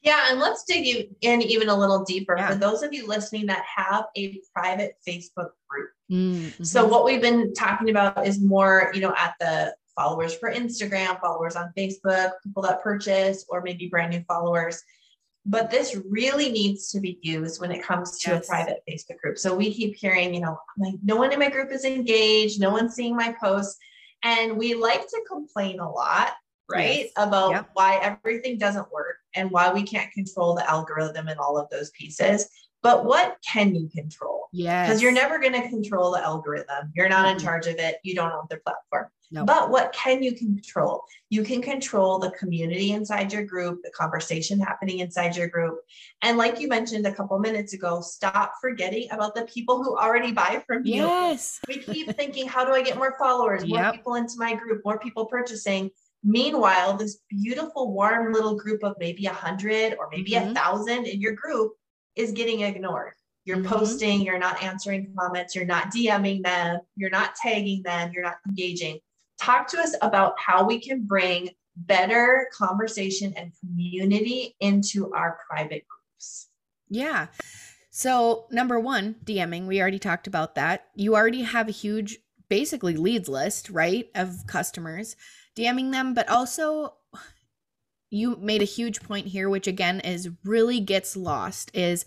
Yeah, 0.00 0.28
and 0.30 0.40
let's 0.40 0.64
dig 0.64 1.14
in 1.20 1.42
even 1.42 1.68
a 1.68 1.76
little 1.76 2.04
deeper 2.04 2.36
yeah. 2.38 2.48
for 2.48 2.54
those 2.54 2.82
of 2.82 2.94
you 2.94 3.06
listening 3.06 3.44
that 3.46 3.64
have 3.64 4.06
a 4.16 4.40
private 4.54 4.96
Facebook 5.06 5.50
group. 5.68 5.90
Mm-hmm. 6.10 6.64
So 6.64 6.86
what 6.86 7.04
we've 7.04 7.20
been 7.20 7.52
talking 7.52 7.90
about 7.90 8.26
is 8.26 8.40
more, 8.40 8.90
you 8.94 9.02
know, 9.02 9.12
at 9.18 9.34
the 9.40 9.74
followers 9.94 10.34
for 10.34 10.50
Instagram, 10.50 11.20
followers 11.20 11.54
on 11.54 11.70
Facebook, 11.76 12.30
people 12.42 12.62
that 12.62 12.82
purchase, 12.82 13.44
or 13.50 13.60
maybe 13.60 13.88
brand 13.88 14.12
new 14.12 14.22
followers. 14.26 14.82
but 15.44 15.70
this 15.70 15.96
really 16.08 16.50
needs 16.50 16.90
to 16.90 17.00
be 17.00 17.18
used 17.22 17.60
when 17.60 17.70
it 17.70 17.82
comes 17.82 18.18
to 18.20 18.30
yes. 18.30 18.44
a 18.44 18.48
private 18.48 18.82
Facebook 18.88 19.18
group. 19.18 19.38
So 19.38 19.54
we 19.54 19.72
keep 19.72 19.96
hearing, 19.96 20.34
you 20.34 20.40
know, 20.40 20.58
like 20.78 20.94
no 21.04 21.16
one 21.16 21.32
in 21.32 21.38
my 21.38 21.50
group 21.50 21.70
is 21.72 21.84
engaged, 21.84 22.60
no 22.60 22.70
one's 22.70 22.94
seeing 22.94 23.14
my 23.14 23.34
posts. 23.40 23.78
And 24.26 24.56
we 24.58 24.74
like 24.74 25.06
to 25.06 25.24
complain 25.30 25.78
a 25.78 25.88
lot, 25.88 26.32
right? 26.68 27.04
Yes. 27.04 27.12
About 27.16 27.52
yep. 27.52 27.70
why 27.74 27.98
everything 28.02 28.58
doesn't 28.58 28.90
work 28.90 29.18
and 29.36 29.52
why 29.52 29.72
we 29.72 29.84
can't 29.84 30.10
control 30.12 30.56
the 30.56 30.68
algorithm 30.68 31.28
and 31.28 31.38
all 31.38 31.56
of 31.56 31.70
those 31.70 31.90
pieces. 31.90 32.48
But 32.82 33.04
what 33.04 33.36
can 33.48 33.76
you 33.76 33.88
control? 33.88 34.48
Yeah. 34.52 34.84
Because 34.84 35.00
you're 35.00 35.12
never 35.12 35.38
going 35.38 35.52
to 35.52 35.68
control 35.68 36.10
the 36.10 36.22
algorithm. 36.24 36.92
You're 36.96 37.08
not 37.08 37.26
mm-hmm. 37.26 37.38
in 37.38 37.44
charge 37.44 37.68
of 37.68 37.76
it. 37.76 37.98
You 38.02 38.16
don't 38.16 38.32
own 38.32 38.46
the 38.50 38.56
platform. 38.56 39.06
But 39.32 39.70
what 39.70 39.92
can 39.92 40.22
you 40.22 40.34
control? 40.34 41.02
You 41.30 41.42
can 41.42 41.60
control 41.60 42.18
the 42.18 42.30
community 42.30 42.92
inside 42.92 43.32
your 43.32 43.42
group, 43.42 43.80
the 43.82 43.90
conversation 43.90 44.60
happening 44.60 45.00
inside 45.00 45.36
your 45.36 45.48
group. 45.48 45.78
And 46.22 46.38
like 46.38 46.60
you 46.60 46.68
mentioned 46.68 47.06
a 47.06 47.12
couple 47.12 47.38
minutes 47.38 47.72
ago, 47.72 48.00
stop 48.00 48.52
forgetting 48.60 49.08
about 49.10 49.34
the 49.34 49.42
people 49.46 49.82
who 49.82 49.96
already 49.96 50.32
buy 50.32 50.62
from 50.66 50.86
you. 50.86 51.02
Yes. 51.02 51.60
We 51.66 51.78
keep 51.78 52.14
thinking, 52.16 52.46
how 52.46 52.64
do 52.64 52.72
I 52.72 52.82
get 52.82 52.96
more 52.96 53.16
followers, 53.18 53.66
more 53.66 53.78
yep. 53.78 53.94
people 53.94 54.14
into 54.14 54.34
my 54.36 54.54
group, 54.54 54.82
more 54.84 54.98
people 54.98 55.26
purchasing? 55.26 55.90
Meanwhile, 56.22 56.96
this 56.96 57.18
beautiful, 57.28 57.92
warm 57.92 58.32
little 58.32 58.56
group 58.56 58.82
of 58.84 58.96
maybe 58.98 59.26
a 59.26 59.32
hundred 59.32 59.96
or 59.98 60.08
maybe 60.10 60.32
mm-hmm. 60.32 60.50
a 60.50 60.54
thousand 60.54 61.06
in 61.06 61.20
your 61.20 61.34
group 61.34 61.74
is 62.14 62.32
getting 62.32 62.60
ignored. 62.60 63.12
You're 63.44 63.58
mm-hmm. 63.58 63.72
posting, 63.72 64.22
you're 64.22 64.38
not 64.38 64.62
answering 64.62 65.14
comments, 65.16 65.54
you're 65.54 65.66
not 65.66 65.92
DMing 65.92 66.42
them, 66.42 66.80
you're 66.96 67.10
not 67.10 67.36
tagging 67.36 67.82
them, 67.84 68.10
you're 68.12 68.24
not 68.24 68.38
engaging. 68.48 68.98
Talk 69.38 69.68
to 69.68 69.78
us 69.78 69.94
about 70.02 70.34
how 70.38 70.64
we 70.64 70.80
can 70.80 71.02
bring 71.02 71.50
better 71.76 72.48
conversation 72.52 73.34
and 73.36 73.52
community 73.60 74.56
into 74.60 75.12
our 75.12 75.38
private 75.48 75.84
groups. 75.86 76.48
Yeah. 76.88 77.26
So, 77.90 78.46
number 78.50 78.78
one, 78.78 79.16
DMing, 79.24 79.66
we 79.66 79.80
already 79.80 79.98
talked 79.98 80.26
about 80.26 80.54
that. 80.54 80.86
You 80.94 81.14
already 81.16 81.42
have 81.42 81.68
a 81.68 81.72
huge, 81.72 82.18
basically, 82.48 82.96
leads 82.96 83.28
list, 83.28 83.70
right, 83.70 84.08
of 84.14 84.46
customers, 84.46 85.16
DMing 85.56 85.92
them, 85.92 86.14
but 86.14 86.28
also 86.28 86.94
you 88.10 88.36
made 88.36 88.62
a 88.62 88.66
huge 88.66 89.00
point 89.00 89.26
here 89.26 89.48
which 89.48 89.66
again 89.66 90.00
is 90.00 90.30
really 90.44 90.80
gets 90.80 91.16
lost 91.16 91.70
is 91.74 92.04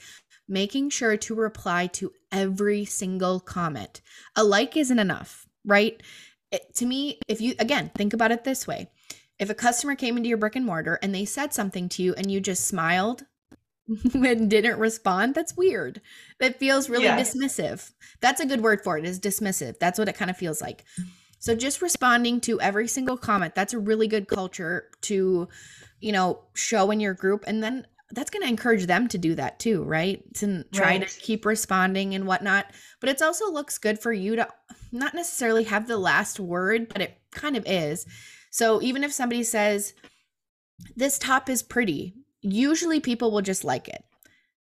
making 0.47 0.89
sure 0.89 1.17
to 1.17 1.35
reply 1.35 1.87
to 1.87 2.11
every 2.31 2.85
single 2.85 3.39
comment 3.39 4.01
a 4.35 4.43
like 4.43 4.77
isn't 4.77 4.99
enough 4.99 5.45
right 5.65 6.01
it, 6.51 6.75
to 6.75 6.85
me 6.85 7.19
if 7.27 7.41
you 7.41 7.55
again 7.59 7.91
think 7.95 8.13
about 8.13 8.31
it 8.31 8.43
this 8.43 8.67
way. 8.67 8.89
If 9.37 9.49
a 9.49 9.55
customer 9.55 9.95
came 9.95 10.17
into 10.17 10.29
your 10.29 10.37
brick 10.37 10.55
and 10.55 10.65
mortar 10.65 10.99
and 11.01 11.15
they 11.15 11.25
said 11.25 11.53
something 11.53 11.87
to 11.89 12.03
you 12.03 12.13
and 12.15 12.29
you 12.29 12.41
just 12.41 12.67
smiled 12.67 13.23
and 14.13 14.49
didn't 14.49 14.79
respond 14.79 15.35
that's 15.35 15.55
weird. 15.55 16.01
That 16.39 16.59
feels 16.59 16.89
really 16.89 17.05
yes. 17.05 17.35
dismissive. 17.35 17.91
That's 18.21 18.41
a 18.41 18.45
good 18.45 18.61
word 18.61 18.83
for 18.83 18.97
it 18.97 19.05
is 19.05 19.19
dismissive. 19.19 19.79
That's 19.79 19.97
what 19.97 20.09
it 20.09 20.17
kind 20.17 20.29
of 20.29 20.37
feels 20.37 20.61
like. 20.61 20.83
So 21.39 21.55
just 21.55 21.81
responding 21.81 22.41
to 22.41 22.59
every 22.59 22.87
single 22.87 23.17
comment 23.17 23.55
that's 23.55 23.73
a 23.73 23.79
really 23.79 24.07
good 24.07 24.27
culture 24.27 24.89
to 25.03 25.47
you 25.99 26.11
know, 26.11 26.39
show 26.53 26.91
in 26.91 26.99
your 26.99 27.13
group. 27.13 27.43
And 27.47 27.63
then 27.63 27.85
that's 28.11 28.29
going 28.29 28.41
to 28.41 28.49
encourage 28.49 28.85
them 28.85 29.07
to 29.09 29.17
do 29.17 29.35
that 29.35 29.59
too, 29.59 29.83
right? 29.83 30.23
To 30.35 30.63
try 30.73 30.97
right. 30.97 31.07
to 31.07 31.19
keep 31.19 31.45
responding 31.45 32.15
and 32.15 32.25
whatnot. 32.25 32.65
But 32.99 33.09
it 33.09 33.21
also 33.21 33.51
looks 33.51 33.77
good 33.77 33.99
for 33.99 34.11
you 34.11 34.35
to 34.35 34.47
not 34.91 35.13
necessarily 35.13 35.65
have 35.65 35.87
the 35.87 35.97
last 35.97 36.39
word, 36.39 36.89
but 36.89 37.01
it 37.01 37.17
kind 37.31 37.55
of 37.55 37.63
is. 37.67 38.05
So 38.51 38.81
even 38.81 39.03
if 39.03 39.13
somebody 39.13 39.43
says, 39.43 39.93
this 40.95 41.19
top 41.19 41.49
is 41.49 41.61
pretty, 41.61 42.15
usually 42.41 42.99
people 42.99 43.31
will 43.31 43.41
just 43.41 43.63
like 43.63 43.87
it. 43.87 44.03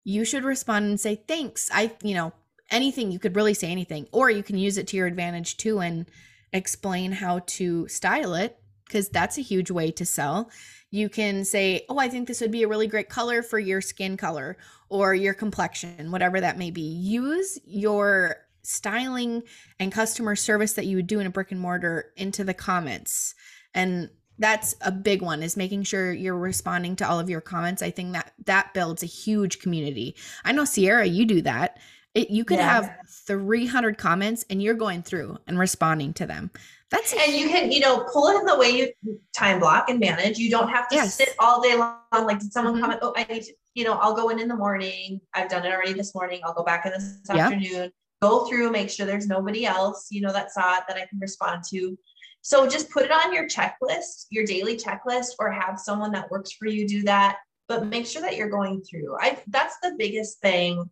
You 0.03 0.25
should 0.25 0.43
respond 0.43 0.85
and 0.85 0.99
say, 0.99 1.21
thanks. 1.27 1.69
I, 1.71 1.91
you 2.01 2.15
know, 2.15 2.33
anything, 2.71 3.11
you 3.11 3.19
could 3.19 3.35
really 3.35 3.53
say 3.53 3.71
anything, 3.71 4.07
or 4.11 4.29
you 4.29 4.43
can 4.43 4.57
use 4.57 4.77
it 4.77 4.87
to 4.87 4.97
your 4.97 5.07
advantage 5.07 5.57
too 5.57 5.79
and 5.79 6.07
explain 6.51 7.11
how 7.11 7.39
to 7.45 7.87
style 7.87 8.33
it 8.33 8.57
because 8.85 9.09
that's 9.09 9.37
a 9.37 9.41
huge 9.41 9.71
way 9.71 9.91
to 9.91 10.05
sell. 10.05 10.49
You 10.91 11.09
can 11.09 11.43
say, 11.45 11.85
Oh, 11.89 11.97
I 11.97 12.07
think 12.07 12.27
this 12.27 12.41
would 12.41 12.51
be 12.51 12.63
a 12.63 12.67
really 12.67 12.87
great 12.87 13.09
color 13.09 13.41
for 13.43 13.59
your 13.59 13.81
skin 13.81 14.17
color 14.17 14.57
or 14.89 15.13
your 15.13 15.33
complexion, 15.33 16.11
whatever 16.11 16.39
that 16.39 16.57
may 16.57 16.71
be. 16.71 16.81
Use 16.81 17.59
your 17.65 18.37
styling 18.63 19.43
and 19.79 19.91
customer 19.91 20.35
service 20.35 20.73
that 20.73 20.85
you 20.85 20.95
would 20.95 21.07
do 21.07 21.19
in 21.19 21.27
a 21.27 21.31
brick 21.31 21.51
and 21.51 21.59
mortar 21.59 22.11
into 22.15 22.43
the 22.43 22.53
comments. 22.53 23.35
And 23.73 24.09
that's 24.37 24.75
a 24.81 24.91
big 24.91 25.21
one 25.21 25.43
is 25.43 25.55
making 25.55 25.83
sure 25.83 26.11
you're 26.11 26.37
responding 26.37 26.95
to 26.97 27.07
all 27.07 27.19
of 27.19 27.29
your 27.29 27.41
comments. 27.41 27.81
I 27.81 27.91
think 27.91 28.13
that 28.13 28.33
that 28.45 28.73
builds 28.73 29.01
a 29.01 29.07
huge 29.07 29.59
community. 29.59 30.15
I 30.43 30.51
know 30.51 30.65
Ciara, 30.65 31.05
you 31.05 31.25
do 31.25 31.41
that. 31.43 31.79
It, 32.13 32.29
you 32.29 32.45
could 32.45 32.57
yeah. 32.57 32.73
have 32.73 32.97
300 33.09 33.97
comments 33.97 34.45
and 34.49 34.61
you're 34.61 34.73
going 34.73 35.03
through 35.03 35.37
and 35.47 35.59
responding 35.59 36.13
to 36.13 36.25
them. 36.25 36.51
That's 36.95 37.13
and 37.13 37.33
you 37.33 37.49
can, 37.49 37.71
you 37.71 37.81
know, 37.81 38.05
pull 38.11 38.27
it 38.27 38.39
in 38.39 38.45
the 38.45 38.57
way 38.57 38.69
you 38.69 39.17
time 39.33 39.59
block 39.59 39.89
and 39.89 39.99
manage. 39.99 40.37
You 40.37 40.49
don't 40.49 40.69
have 40.69 40.87
to 40.89 40.95
yes. 40.95 41.15
sit 41.15 41.35
all 41.39 41.61
day 41.61 41.75
long. 41.75 41.97
Like, 42.13 42.39
did 42.39 42.53
someone 42.53 42.75
mm-hmm. 42.75 42.81
comment? 42.81 42.99
Oh, 43.03 43.13
I 43.17 43.25
need 43.25 43.43
to, 43.43 43.53
you 43.73 43.83
know, 43.83 43.93
I'll 43.93 44.15
go 44.15 44.29
in 44.29 44.39
in 44.39 44.47
the 44.47 44.55
morning. 44.55 45.19
I've 45.33 45.49
done 45.49 45.65
it 45.65 45.73
already 45.73 45.93
this 45.93 46.15
morning. 46.15 46.39
I'll 46.43 46.53
go 46.53 46.63
back 46.63 46.85
in 46.85 46.93
this 46.93 47.19
yeah. 47.29 47.47
afternoon, 47.47 47.91
go 48.21 48.45
through, 48.45 48.71
make 48.71 48.89
sure 48.89 49.05
there's 49.05 49.27
nobody 49.27 49.65
else, 49.65 50.07
you 50.09 50.21
know, 50.21 50.31
that 50.31 50.51
saw 50.51 50.77
it 50.77 50.83
that 50.87 50.95
I 50.95 51.05
can 51.05 51.19
respond 51.19 51.63
to. 51.71 51.97
So 52.41 52.67
just 52.67 52.89
put 52.91 53.03
it 53.03 53.11
on 53.11 53.33
your 53.33 53.47
checklist, 53.49 54.27
your 54.29 54.45
daily 54.45 54.77
checklist, 54.77 55.31
or 55.37 55.51
have 55.51 55.79
someone 55.79 56.11
that 56.13 56.31
works 56.31 56.53
for 56.53 56.67
you 56.67 56.87
do 56.87 57.03
that. 57.03 57.39
But 57.67 57.87
make 57.87 58.05
sure 58.05 58.21
that 58.21 58.37
you're 58.37 58.49
going 58.49 58.83
through. 58.83 59.17
I 59.19 59.39
that's 59.47 59.77
the 59.81 59.95
biggest 59.97 60.39
thing 60.39 60.89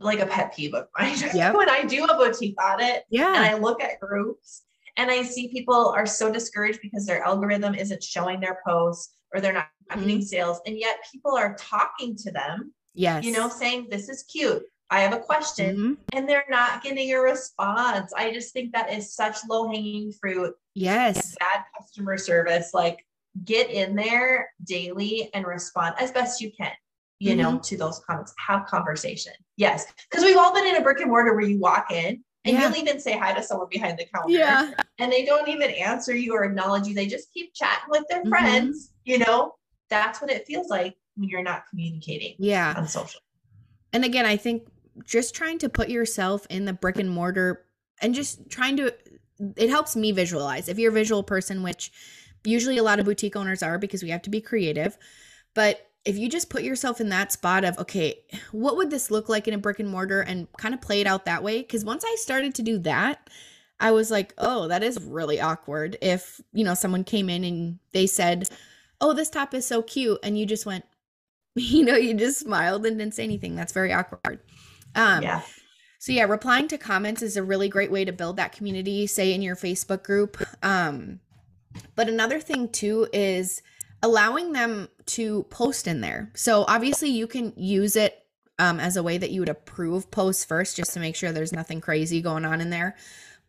like 0.00 0.20
a 0.20 0.26
pet 0.26 0.54
peeve 0.54 0.74
of 0.74 0.88
mine. 0.98 1.16
Yep. 1.34 1.54
when 1.54 1.68
I 1.68 1.84
do 1.84 2.04
a 2.04 2.16
boutique 2.16 2.60
audit 2.60 3.04
yeah. 3.10 3.34
and 3.34 3.44
I 3.44 3.54
look 3.54 3.82
at 3.82 4.00
groups 4.00 4.62
and 4.96 5.10
I 5.10 5.22
see 5.22 5.48
people 5.48 5.88
are 5.90 6.06
so 6.06 6.32
discouraged 6.32 6.80
because 6.82 7.06
their 7.06 7.22
algorithm 7.22 7.74
isn't 7.74 8.02
showing 8.02 8.40
their 8.40 8.60
posts 8.66 9.14
or 9.32 9.40
they're 9.40 9.52
not 9.52 9.68
mm-hmm. 9.90 10.00
getting 10.00 10.22
sales. 10.22 10.60
And 10.66 10.76
yet 10.76 10.96
people 11.10 11.36
are 11.36 11.56
talking 11.56 12.16
to 12.16 12.32
them. 12.32 12.72
Yes. 12.94 13.24
You 13.24 13.32
know, 13.32 13.48
saying, 13.48 13.88
This 13.90 14.08
is 14.08 14.24
cute. 14.24 14.62
I 14.90 15.00
have 15.00 15.12
a 15.12 15.20
question. 15.20 15.76
Mm-hmm. 15.76 15.92
And 16.14 16.28
they're 16.28 16.44
not 16.50 16.82
getting 16.82 17.12
a 17.12 17.18
response. 17.18 18.12
I 18.16 18.32
just 18.32 18.52
think 18.52 18.72
that 18.72 18.92
is 18.92 19.14
such 19.14 19.36
low 19.48 19.68
hanging 19.68 20.12
fruit. 20.20 20.54
Yes. 20.74 21.36
Bad 21.38 21.64
customer 21.78 22.18
service. 22.18 22.74
Like 22.74 23.06
get 23.44 23.70
in 23.70 23.94
there 23.94 24.50
daily 24.64 25.30
and 25.32 25.46
respond 25.46 25.94
as 25.98 26.10
best 26.10 26.40
you 26.40 26.50
can 26.50 26.72
you 27.20 27.32
mm-hmm. 27.32 27.42
know, 27.42 27.58
to 27.60 27.76
those 27.76 28.00
comments, 28.00 28.34
have 28.44 28.66
conversation. 28.66 29.32
Yes. 29.56 29.86
Because 30.10 30.24
we've 30.24 30.36
all 30.36 30.52
been 30.52 30.66
in 30.66 30.76
a 30.76 30.80
brick 30.80 31.00
and 31.00 31.10
mortar 31.10 31.34
where 31.34 31.44
you 31.44 31.60
walk 31.60 31.92
in 31.92 32.24
and 32.44 32.56
yeah. 32.56 32.68
you'll 32.68 32.76
even 32.76 32.98
say 32.98 33.16
hi 33.16 33.32
to 33.34 33.42
someone 33.42 33.68
behind 33.70 33.98
the 33.98 34.06
counter. 34.12 34.32
Yeah. 34.32 34.72
And 34.98 35.12
they 35.12 35.24
don't 35.26 35.46
even 35.46 35.70
answer 35.70 36.14
you 36.14 36.34
or 36.34 36.44
acknowledge 36.44 36.86
you. 36.86 36.94
They 36.94 37.06
just 37.06 37.32
keep 37.32 37.54
chatting 37.54 37.90
with 37.90 38.04
their 38.08 38.20
mm-hmm. 38.20 38.30
friends. 38.30 38.92
You 39.04 39.18
know, 39.18 39.54
that's 39.90 40.20
what 40.20 40.30
it 40.30 40.46
feels 40.46 40.68
like 40.68 40.96
when 41.16 41.28
you're 41.28 41.42
not 41.42 41.64
communicating 41.68 42.36
yeah. 42.38 42.74
on 42.76 42.88
social. 42.88 43.20
And 43.92 44.04
again, 44.04 44.24
I 44.24 44.36
think 44.36 44.66
just 45.04 45.34
trying 45.34 45.58
to 45.58 45.68
put 45.68 45.90
yourself 45.90 46.46
in 46.48 46.64
the 46.64 46.72
brick 46.72 46.98
and 46.98 47.10
mortar 47.10 47.66
and 48.00 48.14
just 48.14 48.48
trying 48.48 48.78
to 48.78 48.94
it 49.56 49.70
helps 49.70 49.96
me 49.96 50.12
visualize. 50.12 50.68
If 50.68 50.78
you're 50.78 50.90
a 50.90 50.94
visual 50.94 51.22
person, 51.22 51.62
which 51.62 51.90
usually 52.44 52.78
a 52.78 52.82
lot 52.82 52.98
of 52.98 53.06
boutique 53.06 53.36
owners 53.36 53.62
are 53.62 53.78
because 53.78 54.02
we 54.02 54.10
have 54.10 54.22
to 54.22 54.30
be 54.30 54.40
creative, 54.40 54.98
but 55.54 55.89
if 56.04 56.16
you 56.16 56.28
just 56.28 56.48
put 56.50 56.62
yourself 56.62 57.00
in 57.00 57.10
that 57.10 57.32
spot 57.32 57.64
of 57.64 57.78
okay 57.78 58.18
what 58.52 58.76
would 58.76 58.90
this 58.90 59.10
look 59.10 59.28
like 59.28 59.46
in 59.46 59.54
a 59.54 59.58
brick 59.58 59.80
and 59.80 59.88
mortar 59.88 60.20
and 60.22 60.50
kind 60.58 60.74
of 60.74 60.80
play 60.80 61.00
it 61.00 61.06
out 61.06 61.24
that 61.24 61.42
way? 61.42 61.60
Because 61.60 61.84
once 61.84 62.04
i 62.06 62.14
started 62.18 62.54
to 62.54 62.62
do 62.62 62.78
that 62.78 63.28
i 63.78 63.90
was 63.90 64.10
like 64.10 64.34
oh 64.38 64.68
that 64.68 64.82
is 64.82 65.02
really 65.02 65.40
awkward 65.40 65.96
if 66.02 66.40
you 66.52 66.64
know 66.64 66.74
someone 66.74 67.04
came 67.04 67.28
in 67.28 67.44
and 67.44 67.78
they 67.92 68.06
said 68.06 68.48
oh 69.00 69.12
this 69.12 69.30
top 69.30 69.54
is 69.54 69.66
so 69.66 69.82
cute 69.82 70.18
and 70.22 70.38
you 70.38 70.46
just 70.46 70.66
went 70.66 70.84
you 71.54 71.84
know 71.84 71.96
you 71.96 72.14
just 72.14 72.40
smiled 72.40 72.86
and 72.86 72.98
didn't 72.98 73.14
say 73.14 73.24
anything. 73.24 73.56
That's 73.56 73.72
very 73.72 73.92
awkward. 73.92 74.40
Um 74.94 75.22
yeah. 75.22 75.42
so 75.98 76.12
yeah 76.12 76.24
replying 76.24 76.68
to 76.68 76.78
comments 76.78 77.22
is 77.22 77.36
a 77.36 77.42
really 77.42 77.68
great 77.68 77.90
way 77.90 78.04
to 78.04 78.12
build 78.12 78.36
that 78.36 78.52
community 78.52 79.06
say 79.06 79.32
in 79.32 79.42
your 79.42 79.56
facebook 79.56 80.02
group. 80.02 80.42
Um 80.62 81.20
but 81.94 82.08
another 82.08 82.40
thing 82.40 82.68
too 82.68 83.08
is 83.12 83.62
allowing 84.02 84.52
them 84.52 84.88
to 85.06 85.44
post 85.44 85.86
in 85.86 86.00
there. 86.00 86.30
So 86.34 86.64
obviously 86.68 87.10
you 87.10 87.26
can 87.26 87.52
use 87.56 87.96
it 87.96 88.24
um, 88.58 88.78
as 88.78 88.96
a 88.96 89.02
way 89.02 89.18
that 89.18 89.30
you 89.30 89.40
would 89.40 89.48
approve 89.48 90.10
posts 90.10 90.44
first, 90.44 90.76
just 90.76 90.92
to 90.92 91.00
make 91.00 91.16
sure 91.16 91.32
there's 91.32 91.52
nothing 91.52 91.80
crazy 91.80 92.20
going 92.20 92.44
on 92.44 92.60
in 92.60 92.70
there. 92.70 92.96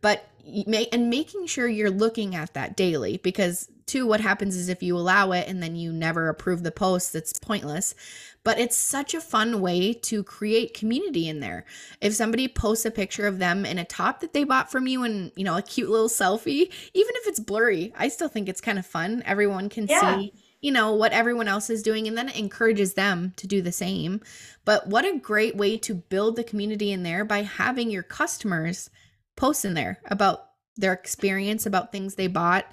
But 0.00 0.26
may 0.66 0.88
and 0.90 1.10
making 1.10 1.46
sure 1.46 1.68
you're 1.68 1.90
looking 1.90 2.34
at 2.34 2.54
that 2.54 2.76
daily 2.76 3.18
because 3.18 3.68
two, 3.86 4.06
what 4.06 4.20
happens 4.20 4.56
is 4.56 4.68
if 4.68 4.82
you 4.82 4.96
allow 4.96 5.32
it 5.32 5.46
and 5.48 5.62
then 5.62 5.76
you 5.76 5.92
never 5.92 6.28
approve 6.28 6.62
the 6.62 6.72
post, 6.72 7.14
it's 7.14 7.38
pointless. 7.38 7.94
But 8.42 8.58
it's 8.58 8.76
such 8.76 9.14
a 9.14 9.20
fun 9.20 9.60
way 9.60 9.92
to 9.92 10.24
create 10.24 10.74
community 10.74 11.28
in 11.28 11.40
there. 11.40 11.64
If 12.00 12.14
somebody 12.14 12.48
posts 12.48 12.84
a 12.84 12.90
picture 12.90 13.26
of 13.26 13.38
them 13.38 13.64
in 13.64 13.78
a 13.78 13.84
top 13.84 14.20
that 14.20 14.32
they 14.32 14.42
bought 14.42 14.72
from 14.72 14.88
you 14.88 15.04
and 15.04 15.30
you 15.36 15.44
know 15.44 15.56
a 15.56 15.62
cute 15.62 15.90
little 15.90 16.08
selfie, 16.08 16.72
even 16.94 17.12
if 17.16 17.28
it's 17.28 17.38
blurry, 17.38 17.92
I 17.96 18.08
still 18.08 18.28
think 18.28 18.48
it's 18.48 18.60
kind 18.60 18.78
of 18.78 18.86
fun. 18.86 19.22
Everyone 19.26 19.68
can 19.68 19.86
yeah. 19.86 20.18
see 20.18 20.32
you 20.62 20.70
know, 20.70 20.92
what 20.92 21.12
everyone 21.12 21.48
else 21.48 21.68
is 21.68 21.82
doing 21.82 22.08
and 22.08 22.16
then 22.16 22.28
it 22.28 22.38
encourages 22.38 22.94
them 22.94 23.34
to 23.36 23.46
do 23.46 23.60
the 23.60 23.72
same. 23.72 24.20
But 24.64 24.86
what 24.86 25.04
a 25.04 25.18
great 25.18 25.56
way 25.56 25.76
to 25.78 25.94
build 25.94 26.36
the 26.36 26.44
community 26.44 26.92
in 26.92 27.02
there 27.02 27.24
by 27.24 27.42
having 27.42 27.90
your 27.90 28.04
customers 28.04 28.88
post 29.36 29.64
in 29.64 29.74
there 29.74 30.00
about 30.06 30.46
their 30.76 30.92
experience, 30.92 31.66
about 31.66 31.92
things 31.92 32.14
they 32.14 32.28
bought, 32.28 32.64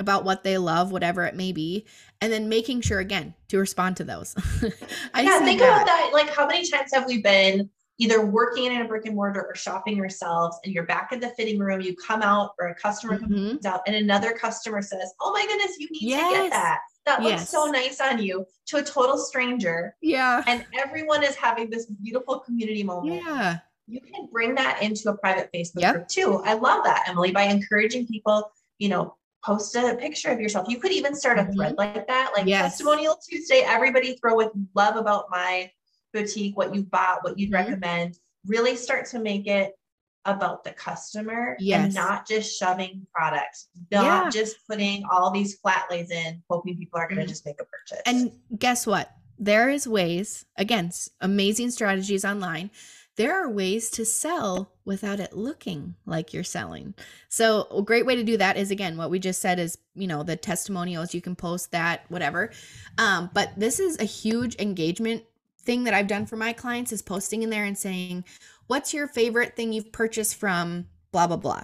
about 0.00 0.24
what 0.24 0.42
they 0.42 0.58
love, 0.58 0.90
whatever 0.90 1.24
it 1.24 1.36
may 1.36 1.52
be, 1.52 1.86
and 2.20 2.32
then 2.32 2.48
making 2.48 2.80
sure 2.80 2.98
again 2.98 3.32
to 3.48 3.58
respond 3.58 3.96
to 3.96 4.04
those. 4.04 4.34
yeah, 4.62 5.38
think 5.38 5.60
that. 5.60 5.68
about 5.68 5.86
that. 5.86 6.10
Like, 6.12 6.34
how 6.34 6.46
many 6.46 6.68
times 6.68 6.92
have 6.92 7.06
we 7.06 7.22
been 7.22 7.70
either 7.98 8.24
working 8.24 8.64
in 8.64 8.80
a 8.80 8.88
brick 8.88 9.04
and 9.04 9.14
mortar 9.14 9.42
or 9.42 9.54
shopping 9.54 9.96
yourselves 9.96 10.58
and 10.64 10.74
you're 10.74 10.86
back 10.86 11.12
in 11.12 11.20
the 11.20 11.28
fitting 11.30 11.58
room 11.58 11.82
you 11.82 11.94
come 11.94 12.22
out 12.22 12.54
or 12.58 12.68
a 12.68 12.74
customer 12.74 13.18
mm-hmm. 13.18 13.50
comes 13.50 13.66
out 13.66 13.82
and 13.86 13.94
another 13.94 14.32
customer 14.32 14.80
says 14.80 15.12
oh 15.20 15.32
my 15.32 15.44
goodness 15.46 15.76
you 15.78 15.86
need 15.90 16.02
yes. 16.02 16.34
to 16.34 16.42
get 16.42 16.50
that 16.50 16.80
that 17.06 17.22
looks 17.22 17.40
yes. 17.40 17.50
so 17.50 17.66
nice 17.66 18.00
on 18.00 18.22
you 18.22 18.46
to 18.66 18.76
a 18.78 18.82
total 18.82 19.18
stranger 19.18 19.96
yeah 20.02 20.42
and 20.46 20.64
everyone 20.78 21.22
is 21.22 21.34
having 21.34 21.70
this 21.70 21.86
beautiful 21.86 22.38
community 22.40 22.82
moment 22.82 23.22
yeah 23.24 23.58
you 23.86 24.00
can 24.00 24.28
bring 24.30 24.54
that 24.54 24.82
into 24.82 25.10
a 25.10 25.16
private 25.16 25.50
facebook 25.54 25.80
yep. 25.80 25.94
group 25.94 26.08
too 26.08 26.42
i 26.44 26.54
love 26.54 26.84
that 26.84 27.04
emily 27.08 27.32
by 27.32 27.42
encouraging 27.42 28.06
people 28.06 28.50
you 28.78 28.88
know 28.88 29.14
post 29.44 29.74
a 29.74 29.96
picture 29.96 30.30
of 30.30 30.38
yourself 30.38 30.68
you 30.68 30.78
could 30.78 30.92
even 30.92 31.14
start 31.14 31.38
a 31.38 31.42
mm-hmm. 31.42 31.54
thread 31.54 31.74
like 31.78 32.06
that 32.06 32.30
like 32.36 32.46
yes. 32.46 32.72
testimonial 32.72 33.18
tuesday 33.28 33.62
everybody 33.66 34.16
throw 34.16 34.36
with 34.36 34.50
love 34.74 34.96
about 34.96 35.24
my 35.30 35.70
boutique, 36.12 36.56
what 36.56 36.74
you 36.74 36.82
bought, 36.82 37.22
what 37.22 37.38
you'd 37.38 37.50
mm-hmm. 37.50 37.70
recommend, 37.70 38.18
really 38.46 38.76
start 38.76 39.06
to 39.06 39.18
make 39.18 39.46
it 39.46 39.74
about 40.24 40.64
the 40.64 40.72
customer 40.72 41.56
yes. 41.58 41.84
and 41.84 41.94
not 41.94 42.26
just 42.26 42.58
shoving 42.58 43.06
products, 43.14 43.68
not 43.90 44.04
yeah. 44.04 44.30
just 44.30 44.56
putting 44.68 45.02
all 45.10 45.30
these 45.30 45.56
flat 45.56 45.86
lays 45.90 46.10
in, 46.10 46.42
hoping 46.48 46.76
people 46.76 46.98
are 46.98 47.08
going 47.08 47.16
to 47.16 47.22
mm-hmm. 47.22 47.30
just 47.30 47.46
make 47.46 47.60
a 47.60 47.64
purchase. 47.64 48.02
And 48.06 48.32
guess 48.58 48.86
what? 48.86 49.10
There 49.38 49.70
is 49.70 49.88
ways, 49.88 50.44
again, 50.56 50.90
amazing 51.20 51.70
strategies 51.70 52.24
online. 52.24 52.70
There 53.16 53.34
are 53.34 53.50
ways 53.50 53.90
to 53.92 54.04
sell 54.04 54.72
without 54.84 55.20
it 55.20 55.36
looking 55.36 55.94
like 56.06 56.32
you're 56.32 56.44
selling. 56.44 56.94
So, 57.28 57.66
a 57.70 57.82
great 57.82 58.06
way 58.06 58.16
to 58.16 58.24
do 58.24 58.36
that 58.36 58.56
is 58.56 58.70
again, 58.70 58.96
what 58.96 59.10
we 59.10 59.18
just 59.18 59.40
said 59.40 59.58
is, 59.58 59.78
you 59.94 60.06
know, 60.06 60.22
the 60.22 60.36
testimonials, 60.36 61.14
you 61.14 61.20
can 61.20 61.36
post 61.36 61.72
that, 61.72 62.04
whatever. 62.08 62.50
Um, 62.98 63.30
but 63.34 63.52
this 63.56 63.80
is 63.80 63.98
a 63.98 64.04
huge 64.04 64.56
engagement 64.58 65.24
thing 65.70 65.84
that 65.84 65.94
I've 65.94 66.08
done 66.08 66.26
for 66.26 66.34
my 66.34 66.52
clients 66.52 66.90
is 66.90 67.00
posting 67.00 67.44
in 67.44 67.50
there 67.50 67.64
and 67.64 67.78
saying, 67.78 68.24
What's 68.66 68.92
your 68.92 69.06
favorite 69.06 69.54
thing 69.54 69.72
you've 69.72 69.92
purchased 69.92 70.34
from 70.34 70.86
blah, 71.12 71.28
blah, 71.28 71.36
blah, 71.36 71.62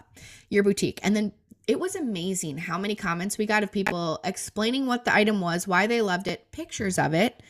your 0.49 0.63
boutique? 0.63 1.01
And 1.03 1.17
then 1.17 1.33
it 1.67 1.81
was 1.81 1.97
amazing 1.97 2.59
how 2.59 2.79
many 2.79 2.95
comments 2.95 3.37
we 3.37 3.47
got 3.47 3.65
of 3.65 3.73
people 3.73 4.21
explaining 4.23 4.87
what 4.87 5.05
the 5.05 5.13
item 5.13 5.41
was, 5.41 5.67
why 5.67 5.89
they 5.89 6.03
loved 6.03 6.29
it, 6.29 6.53
pictures 6.53 7.01
of 7.01 7.15
it. 7.15 7.43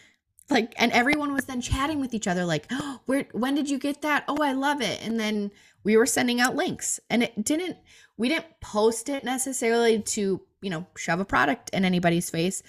Like, 0.48 0.72
and 0.78 0.92
everyone 0.92 1.34
was 1.34 1.44
then 1.44 1.60
chatting 1.60 2.00
with 2.00 2.14
each 2.14 2.26
other, 2.26 2.46
like, 2.46 2.66
oh, 2.70 3.00
where, 3.04 3.26
when 3.32 3.54
did 3.54 3.68
you 3.68 3.78
get 3.78 4.00
that? 4.00 4.24
Oh, 4.26 4.38
I 4.42 4.52
love 4.52 4.80
it. 4.80 5.06
And 5.06 5.20
then 5.20 5.50
we 5.84 5.98
were 5.98 6.06
sending 6.06 6.40
out 6.40 6.56
links 6.56 6.98
and 7.10 7.22
it 7.22 7.44
didn't, 7.44 7.76
we 8.16 8.30
didn't 8.30 8.60
post 8.62 9.10
it 9.10 9.24
necessarily 9.24 10.00
to, 10.00 10.40
you 10.62 10.70
know, 10.70 10.86
shove 10.96 11.20
a 11.20 11.26
product 11.26 11.68
in 11.74 11.84
anybody's 11.84 12.30
face, 12.30 12.62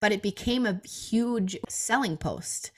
but 0.00 0.12
it 0.12 0.22
became 0.22 0.64
a 0.64 0.80
huge 0.86 1.58
selling 1.68 2.16
post. 2.16 2.70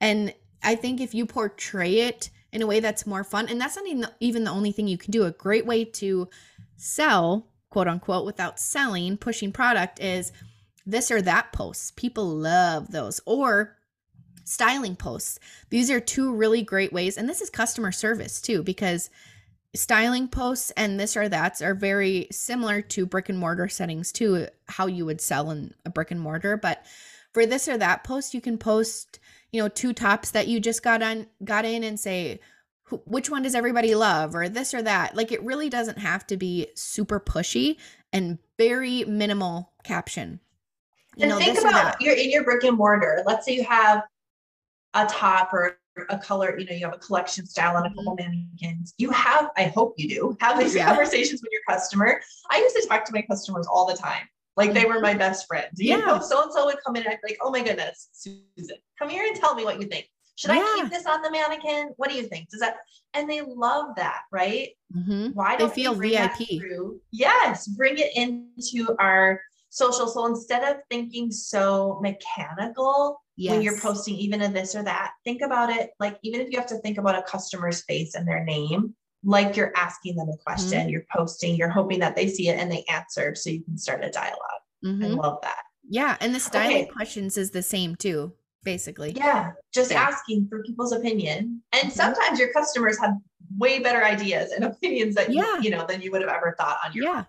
And 0.00 0.34
I 0.62 0.74
think 0.74 1.00
if 1.00 1.14
you 1.14 1.26
portray 1.26 2.00
it 2.00 2.30
in 2.52 2.62
a 2.62 2.66
way 2.66 2.80
that's 2.80 3.06
more 3.06 3.24
fun, 3.24 3.48
and 3.48 3.60
that's 3.60 3.76
not 3.76 4.14
even 4.20 4.44
the 4.44 4.50
only 4.50 4.72
thing 4.72 4.88
you 4.88 4.98
can 4.98 5.10
do, 5.10 5.24
a 5.24 5.30
great 5.30 5.66
way 5.66 5.84
to 5.84 6.28
sell, 6.76 7.46
quote 7.70 7.88
unquote, 7.88 8.24
without 8.24 8.58
selling, 8.58 9.16
pushing 9.16 9.52
product 9.52 10.00
is 10.00 10.32
this 10.86 11.10
or 11.10 11.20
that 11.22 11.52
posts. 11.52 11.90
People 11.90 12.26
love 12.28 12.90
those. 12.90 13.20
Or 13.26 13.76
styling 14.44 14.96
posts. 14.96 15.38
These 15.68 15.90
are 15.90 16.00
two 16.00 16.34
really 16.34 16.62
great 16.62 16.92
ways. 16.92 17.18
And 17.18 17.28
this 17.28 17.42
is 17.42 17.50
customer 17.50 17.92
service 17.92 18.40
too, 18.40 18.62
because 18.62 19.10
styling 19.74 20.28
posts 20.28 20.70
and 20.70 20.98
this 20.98 21.14
or 21.14 21.28
that's 21.28 21.60
are 21.60 21.74
very 21.74 22.26
similar 22.30 22.80
to 22.80 23.04
brick 23.04 23.28
and 23.28 23.38
mortar 23.38 23.68
settings 23.68 24.10
too, 24.10 24.48
how 24.66 24.86
you 24.86 25.04
would 25.04 25.20
sell 25.20 25.50
in 25.50 25.74
a 25.84 25.90
brick 25.90 26.10
and 26.10 26.20
mortar. 26.20 26.56
But 26.56 26.86
for 27.34 27.44
this 27.44 27.68
or 27.68 27.76
that 27.76 28.04
post, 28.04 28.32
you 28.32 28.40
can 28.40 28.56
post 28.56 29.18
you 29.52 29.62
know 29.62 29.68
two 29.68 29.92
tops 29.92 30.30
that 30.32 30.48
you 30.48 30.60
just 30.60 30.82
got 30.82 31.02
on 31.02 31.26
got 31.44 31.64
in 31.64 31.82
and 31.82 31.98
say 31.98 32.40
which 33.04 33.30
one 33.30 33.42
does 33.42 33.54
everybody 33.54 33.94
love? 33.94 34.34
or 34.34 34.48
this 34.48 34.72
or 34.74 34.82
that. 34.82 35.14
Like 35.14 35.32
it 35.32 35.42
really 35.42 35.68
doesn't 35.68 35.98
have 35.98 36.26
to 36.28 36.36
be 36.36 36.68
super 36.74 37.20
pushy 37.20 37.76
and 38.12 38.38
very 38.56 39.04
minimal 39.04 39.72
caption. 39.84 40.40
You 41.16 41.24
and 41.24 41.30
know, 41.30 41.38
think 41.38 41.58
about 41.58 42.00
you're 42.00 42.14
in 42.14 42.30
your 42.30 42.44
brick 42.44 42.64
and 42.64 42.76
mortar. 42.76 43.22
Let's 43.26 43.44
say 43.44 43.54
you 43.54 43.64
have 43.64 44.04
a 44.94 45.06
top 45.06 45.52
or 45.52 45.78
a 46.10 46.16
color 46.16 46.56
you 46.56 46.64
know 46.64 46.72
you 46.72 46.84
have 46.84 46.94
a 46.94 46.98
collection 46.98 47.44
style 47.44 47.76
and 47.76 47.86
a 47.86 47.90
couple 47.90 48.16
mm-hmm. 48.16 48.30
mannequins. 48.30 48.94
You 48.98 49.10
have 49.10 49.50
i 49.56 49.64
hope 49.64 49.94
you 49.96 50.08
do 50.08 50.36
have 50.40 50.58
these 50.58 50.74
yeah. 50.74 50.86
conversations 50.86 51.42
with 51.42 51.50
your 51.50 51.60
customer. 51.68 52.20
I 52.50 52.58
used 52.58 52.76
to 52.76 52.86
talk 52.86 53.04
to 53.06 53.12
my 53.12 53.22
customers 53.22 53.66
all 53.66 53.86
the 53.86 53.96
time 53.96 54.28
like 54.58 54.74
they 54.74 54.84
were 54.84 55.00
my 55.00 55.14
best 55.14 55.46
friends. 55.46 55.78
You 55.78 55.96
yeah. 55.96 56.18
so 56.18 56.42
and 56.42 56.52
so 56.52 56.66
would 56.66 56.76
come 56.84 56.96
in 56.96 57.04
and 57.04 57.12
I'd 57.12 57.20
be 57.24 57.32
like, 57.32 57.38
oh 57.40 57.50
my 57.50 57.62
goodness, 57.62 58.08
Susan, 58.12 58.76
come 58.98 59.08
here 59.08 59.24
and 59.24 59.36
tell 59.36 59.54
me 59.54 59.64
what 59.64 59.80
you 59.80 59.86
think. 59.86 60.06
Should 60.34 60.50
yeah. 60.50 60.58
I 60.58 60.80
keep 60.80 60.90
this 60.90 61.06
on 61.06 61.22
the 61.22 61.30
mannequin? 61.30 61.90
What 61.96 62.10
do 62.10 62.16
you 62.16 62.24
think? 62.24 62.50
Does 62.50 62.60
that 62.60 62.76
and 63.14 63.30
they 63.30 63.40
love 63.40 63.94
that, 63.96 64.22
right? 64.32 64.70
Mm-hmm. 64.94 65.28
Why 65.28 65.56
don't 65.56 65.68
they 65.68 65.82
feel 65.82 65.94
VIP? 65.94 66.60
Yes, 67.12 67.68
bring 67.68 67.98
it 67.98 68.10
into 68.16 68.96
our 68.98 69.40
social. 69.70 70.08
So 70.08 70.26
instead 70.26 70.64
of 70.64 70.80
thinking 70.90 71.30
so 71.30 72.00
mechanical 72.02 73.20
yes. 73.36 73.52
when 73.52 73.62
you're 73.62 73.80
posting 73.80 74.16
even 74.16 74.42
a 74.42 74.48
this 74.48 74.74
or 74.74 74.82
that, 74.82 75.12
think 75.24 75.40
about 75.40 75.70
it 75.70 75.90
like 76.00 76.18
even 76.22 76.40
if 76.40 76.50
you 76.50 76.58
have 76.58 76.68
to 76.68 76.78
think 76.78 76.98
about 76.98 77.16
a 77.16 77.22
customer's 77.22 77.82
face 77.84 78.16
and 78.16 78.26
their 78.26 78.44
name, 78.44 78.94
like 79.24 79.56
you're 79.56 79.72
asking 79.76 80.16
them 80.16 80.28
a 80.28 80.36
question, 80.36 80.80
mm-hmm. 80.80 80.88
you're 80.90 81.06
posting, 81.14 81.56
you're 81.56 81.68
hoping 81.68 81.98
that 82.00 82.14
they 82.14 82.28
see 82.28 82.48
it 82.48 82.58
and 82.58 82.70
they 82.70 82.84
answer 82.88 83.34
so 83.34 83.50
you 83.50 83.62
can 83.62 83.76
start 83.76 84.04
a 84.04 84.10
dialogue. 84.10 84.38
Mm-hmm. 84.84 85.04
I 85.04 85.08
love 85.08 85.38
that. 85.42 85.62
Yeah. 85.88 86.16
And 86.20 86.34
the 86.34 86.40
styling 86.40 86.84
okay. 86.84 86.86
questions 86.86 87.36
is 87.36 87.50
the 87.50 87.62
same 87.62 87.96
too, 87.96 88.32
basically. 88.62 89.12
Yeah. 89.12 89.52
Just 89.72 89.90
yeah. 89.90 90.02
asking 90.02 90.46
for 90.48 90.62
people's 90.62 90.92
opinion. 90.92 91.62
And 91.72 91.82
mm-hmm. 91.82 91.90
sometimes 91.90 92.38
your 92.38 92.52
customers 92.52 92.98
have 93.00 93.14
way 93.56 93.80
better 93.80 94.04
ideas 94.04 94.52
and 94.52 94.64
opinions 94.64 95.14
that 95.16 95.32
yeah. 95.32 95.56
you, 95.56 95.64
you 95.64 95.70
know 95.70 95.86
than 95.86 96.00
you 96.00 96.12
would 96.12 96.20
have 96.20 96.30
ever 96.30 96.54
thought 96.58 96.78
on 96.84 96.92
your 96.92 97.04
yeah. 97.04 97.18
own. 97.18 97.26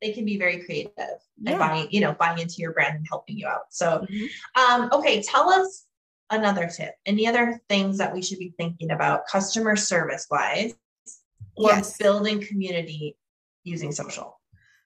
They 0.00 0.12
can 0.12 0.24
be 0.24 0.36
very 0.36 0.64
creative 0.64 0.92
yeah. 0.98 1.50
and 1.50 1.58
buying, 1.58 1.88
you 1.90 2.00
know, 2.00 2.12
buying 2.12 2.38
into 2.38 2.56
your 2.58 2.72
brand 2.72 2.96
and 2.96 3.06
helping 3.08 3.38
you 3.38 3.46
out. 3.46 3.66
So 3.70 4.04
mm-hmm. 4.10 4.82
um, 4.82 4.90
okay, 4.92 5.22
tell 5.22 5.48
us 5.48 5.86
another 6.30 6.68
tip. 6.68 6.94
Any 7.06 7.26
other 7.26 7.60
things 7.68 7.98
that 7.98 8.12
we 8.12 8.22
should 8.22 8.38
be 8.38 8.52
thinking 8.56 8.90
about 8.90 9.26
customer 9.26 9.76
service 9.76 10.26
wise 10.30 10.74
or 11.56 11.70
yes. 11.70 11.96
building 11.98 12.40
community 12.40 13.16
using 13.64 13.92
social. 13.92 14.40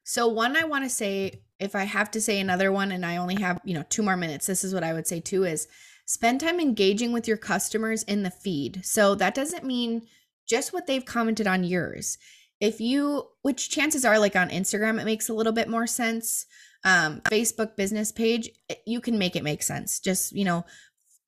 So 0.04 0.28
one 0.28 0.56
I 0.56 0.64
want 0.64 0.84
to 0.84 0.90
say 0.90 1.42
if 1.58 1.74
I 1.74 1.84
have 1.84 2.10
to 2.12 2.20
say 2.20 2.38
another 2.38 2.70
one 2.70 2.92
and 2.92 3.04
I 3.04 3.16
only 3.16 3.36
have, 3.36 3.60
you 3.64 3.74
know, 3.74 3.84
two 3.88 4.02
more 4.02 4.16
minutes, 4.16 4.46
this 4.46 4.62
is 4.62 4.74
what 4.74 4.84
I 4.84 4.92
would 4.92 5.06
say 5.06 5.20
too 5.20 5.44
is 5.44 5.66
spend 6.04 6.40
time 6.40 6.60
engaging 6.60 7.12
with 7.12 7.26
your 7.26 7.36
customers 7.36 8.02
in 8.04 8.22
the 8.22 8.30
feed. 8.30 8.84
So 8.84 9.14
that 9.16 9.34
doesn't 9.34 9.64
mean 9.64 10.02
just 10.46 10.72
what 10.72 10.86
they've 10.86 11.04
commented 11.04 11.46
on 11.46 11.64
yours. 11.64 12.18
If 12.60 12.80
you 12.80 13.28
which 13.42 13.68
chances 13.70 14.04
are 14.04 14.18
like 14.18 14.36
on 14.36 14.50
Instagram 14.50 15.00
it 15.00 15.04
makes 15.04 15.28
a 15.28 15.34
little 15.34 15.52
bit 15.52 15.68
more 15.68 15.86
sense. 15.86 16.46
Um 16.84 17.20
Facebook 17.22 17.76
business 17.76 18.12
page, 18.12 18.50
you 18.86 19.00
can 19.00 19.18
make 19.18 19.34
it 19.34 19.42
make 19.42 19.62
sense. 19.62 19.98
Just, 19.98 20.32
you 20.32 20.44
know, 20.44 20.64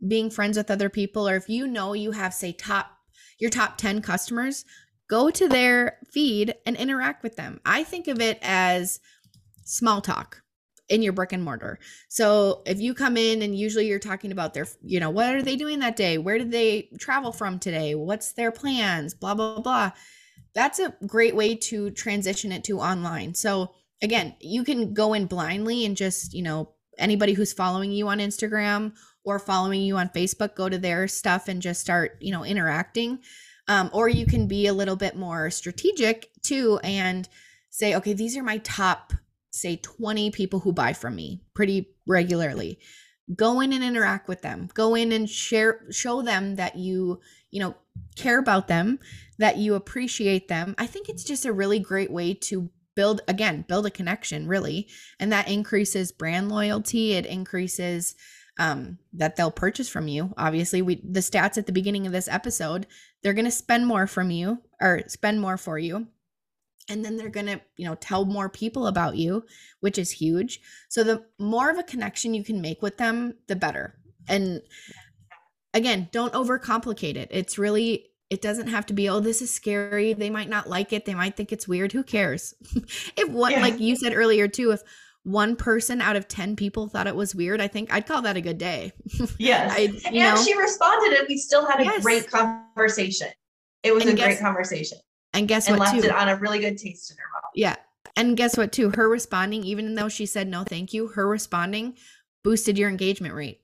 being 0.07 0.31
friends 0.31 0.57
with 0.57 0.71
other 0.71 0.89
people 0.89 1.29
or 1.29 1.37
if 1.37 1.49
you 1.49 1.67
know 1.67 1.95
you 1.95 2.13
have 2.13 2.33
say 2.33 2.53
top 2.53 2.93
your 3.41 3.51
top 3.51 3.77
10 3.77 4.03
customers, 4.03 4.65
go 5.09 5.31
to 5.31 5.49
their 5.49 5.99
feed 6.11 6.55
and 6.67 6.77
interact 6.77 7.23
with 7.23 7.37
them. 7.37 7.61
I 7.65 7.85
think 7.85 8.09
of 8.09 8.21
it 8.21 8.39
as 8.43 9.01
small 9.65 10.01
talk 10.01 10.43
in 10.89 11.03
your 11.03 11.13
brick 11.13 11.33
and 11.33 11.45
mortar. 11.45 11.79
So 12.09 12.63
if 12.67 12.81
you 12.81 12.95
come 12.95 13.17
in 13.17 13.43
and 13.43 13.59
usually 13.59 13.87
you're 13.87 13.99
talking 13.99 14.33
about 14.33 14.55
their, 14.55 14.67
you 14.83 15.01
know, 15.01 15.11
what 15.11 15.35
are 15.35 15.43
they 15.43 15.57
doing 15.57 15.81
that 15.81 15.97
day? 15.97 16.17
Where 16.19 16.39
did 16.39 16.51
they 16.51 16.89
travel 16.99 17.33
from 17.33 17.59
today? 17.59 17.95
What's 17.95 18.33
their 18.33 18.51
plans? 18.51 19.13
Blah, 19.15 19.35
blah, 19.35 19.61
blah. 19.61 19.91
That's 20.55 20.79
a 20.79 20.95
great 21.07 21.37
way 21.37 21.55
to 21.55 21.91
transition 21.91 22.53
it 22.53 22.65
to 22.65 22.81
online. 22.81 23.35
So 23.35 23.75
again, 24.01 24.35
you 24.41 24.65
can 24.65 24.95
go 24.95 25.13
in 25.13 25.27
blindly 25.27 25.85
and 25.85 25.97
just, 25.97 26.33
you 26.33 26.43
know, 26.43 26.73
anybody 26.99 27.35
who's 27.35 27.53
following 27.53 27.93
you 27.93 28.09
on 28.09 28.19
Instagram 28.19 28.93
or 29.25 29.39
following 29.39 29.83
you 29.83 29.97
on 29.97 30.09
Facebook, 30.09 30.55
go 30.55 30.69
to 30.69 30.79
their 30.79 31.07
stuff 31.07 31.49
and 31.49 31.61
just 31.61 31.81
start, 31.81 32.17
you 32.21 32.33
know, 32.33 32.45
interacting. 32.45 33.19
Um, 33.69 33.91
or 33.93 34.09
you 34.09 34.27
can 34.27 34.49
be 34.49 34.67
a 34.67 34.73
little 34.73 34.97
bit 34.97 35.15
more 35.15 35.51
strategic 35.51 36.31
too 36.43 36.81
and 36.83 37.29
say, 37.71 37.95
okay, 37.95 38.15
these 38.15 38.37
are 38.37 38.43
my 38.43 38.59
top, 38.59 39.13
say, 39.51 39.77
20 39.77 40.31
people 40.31 40.61
who 40.61 40.73
buy 40.73 40.93
from 40.93 41.15
me 41.15 41.43
pretty 41.55 41.91
regularly. 42.07 42.79
Go 43.37 43.61
in 43.61 43.73
and 43.75 43.85
interact 43.85 44.27
with 44.27 44.41
them. 44.41 44.69
Go 44.73 44.95
in 44.95 45.13
and 45.13 45.29
share, 45.29 45.85
show 45.91 46.23
them 46.23 46.57
that 46.57 46.77
you, 46.77 47.21
you 47.51 47.61
know, 47.61 47.75
care 48.17 48.39
about 48.39 48.69
them, 48.69 48.99
that 49.39 49.59
you 49.59 49.75
appreciate 49.75 50.49
them. 50.49 50.75
I 50.79 50.87
think 50.87 51.09
it's 51.09 51.25
just 51.25 51.45
a 51.45 51.53
really 51.53 51.79
great 51.79 52.11
way 52.11 52.35
to 52.35 52.71
build 52.97 53.21
again, 53.29 53.65
build 53.69 53.87
a 53.87 53.91
connection 53.91 54.49
really. 54.49 54.89
And 55.21 55.31
that 55.31 55.49
increases 55.49 56.11
brand 56.11 56.49
loyalty. 56.49 57.13
It 57.13 57.27
increases 57.27 58.17
um, 58.59 58.99
that 59.13 59.37
they'll 59.37 59.51
purchase 59.51 59.89
from 59.89 60.09
you. 60.09 60.35
Obviously, 60.37 60.83
we 60.83 60.97
the 60.97 61.21
stats 61.21 61.57
at 61.57 61.67
the 61.67 61.73
beginning 61.73 62.07
of 62.07 62.13
this 62.13 62.29
episode, 62.29 62.87
they're 63.23 63.35
going 63.35 63.45
to 63.45 63.51
spend 63.51 63.87
more 63.87 64.07
from 64.07 64.31
you 64.31 64.59
or 64.81 65.03
spend 65.07 65.41
more 65.41 65.57
for 65.57 65.79
you. 65.79 66.09
And 66.91 67.05
then 67.05 67.17
they're 67.17 67.29
going 67.29 67.47
to, 67.47 67.61
you 67.77 67.85
know, 67.87 67.97
tell 67.97 68.25
more 68.25 68.49
people 68.49 68.87
about 68.87 69.17
you, 69.17 69.45
which 69.81 69.99
is 69.99 70.11
huge. 70.11 70.61
So 70.89 71.05
the 71.05 71.25
more 71.39 71.71
of 71.71 71.79
a 71.79 71.83
connection 71.83 72.33
you 72.33 72.43
can 72.43 72.63
make 72.63 72.81
with 72.81 72.97
them, 72.97 73.35
the 73.47 73.57
better. 73.57 73.95
And 74.27 74.63
again, 75.75 76.09
don't 76.13 76.33
overcomplicate 76.33 77.17
it. 77.17 77.29
It's 77.31 77.59
really 77.59 78.07
it 78.31 78.43
doesn't 78.43 78.69
have 78.69 78.85
to 78.85 78.93
be 78.93 79.09
oh 79.09 79.21
this 79.21 79.41
is 79.41 79.51
scary 79.51 80.13
they 80.13 80.29
might 80.29 80.51
not 80.51 80.69
like 80.69 80.93
it 80.93 81.07
they 81.07 81.15
might 81.15 81.35
think 81.35 81.51
it's 81.51 81.67
weird 81.67 81.93
who 81.93 82.03
cares 82.03 82.53
if 83.17 83.29
what 83.31 83.53
yeah. 83.53 83.63
like 83.63 83.81
you 83.81 83.97
said 83.97 84.13
earlier 84.15 84.47
too 84.47 84.71
if 84.71 84.83
one 85.29 85.57
person 85.57 86.01
out 86.01 86.17
of 86.17 86.27
10 86.27 86.57
people 86.57 86.89
thought 86.89 87.07
it 87.07 87.15
was 87.15 87.35
weird, 87.35 87.61
I 87.61 87.69
think 87.69 87.93
I'd 87.93 88.07
call 88.07 88.23
that 88.23 88.37
a 88.37 88.41
good 88.41 88.59
day. 88.59 88.93
Yes. 89.39 89.73
I, 89.77 89.81
and 90.07 90.15
know, 90.15 90.43
she 90.43 90.57
responded 90.57 91.17
and 91.19 91.27
we 91.29 91.37
still 91.37 91.67
had 91.67 91.81
a 91.81 91.85
yes. 91.85 92.03
great 92.03 92.31
conversation. 92.31 93.29
It 93.83 93.95
was 93.95 94.05
and 94.05 94.13
a 94.13 94.17
guess, 94.17 94.27
great 94.27 94.39
conversation. 94.41 94.99
And 95.33 95.47
guess 95.47 95.69
and 95.69 95.79
what? 95.79 95.93
left 95.93 96.03
too? 96.03 96.09
it 96.09 96.15
on 96.15 96.29
a 96.29 96.37
really 96.37 96.59
good 96.59 96.79
taste 96.79 97.11
in 97.11 97.17
her 97.19 97.25
mouth. 97.35 97.51
Yeah. 97.55 97.77
And 98.17 98.37
guess 98.37 98.57
what 98.57 98.73
too? 98.73 98.91
Her 98.95 99.09
responding, 99.09 99.65
even 99.65 99.95
though 99.95 100.09
she 100.09 100.27
said 100.27 100.49
no 100.49 100.65
thank 100.65 100.93
you, 100.93 101.09
her 101.09 101.29
responding 101.29 101.97
boosted 102.43 102.79
your 102.79 102.89
engagement 102.89 103.35
rate. 103.35 103.61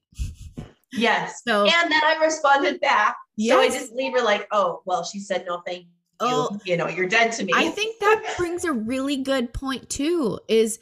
Yes. 0.92 1.42
So 1.48 1.64
and 1.64 1.90
then 1.90 2.02
I 2.04 2.16
responded 2.22 2.80
back. 2.80 3.16
Yes. 3.36 3.54
So 3.54 3.60
I 3.60 3.68
just 3.68 3.92
leave 3.92 4.12
her 4.12 4.22
like, 4.22 4.46
oh, 4.52 4.82
well, 4.84 5.02
she 5.02 5.18
said 5.18 5.44
no 5.46 5.62
thank 5.66 5.84
you. 5.84 5.90
Oh, 6.20 6.58
you 6.64 6.76
know, 6.76 6.88
you're 6.88 7.08
dead 7.08 7.32
to 7.32 7.44
me. 7.44 7.52
I 7.54 7.68
think 7.70 7.98
that 7.98 8.34
brings 8.36 8.64
a 8.64 8.72
really 8.72 9.16
good 9.16 9.52
point 9.52 9.90
too, 9.90 10.38
is 10.46 10.78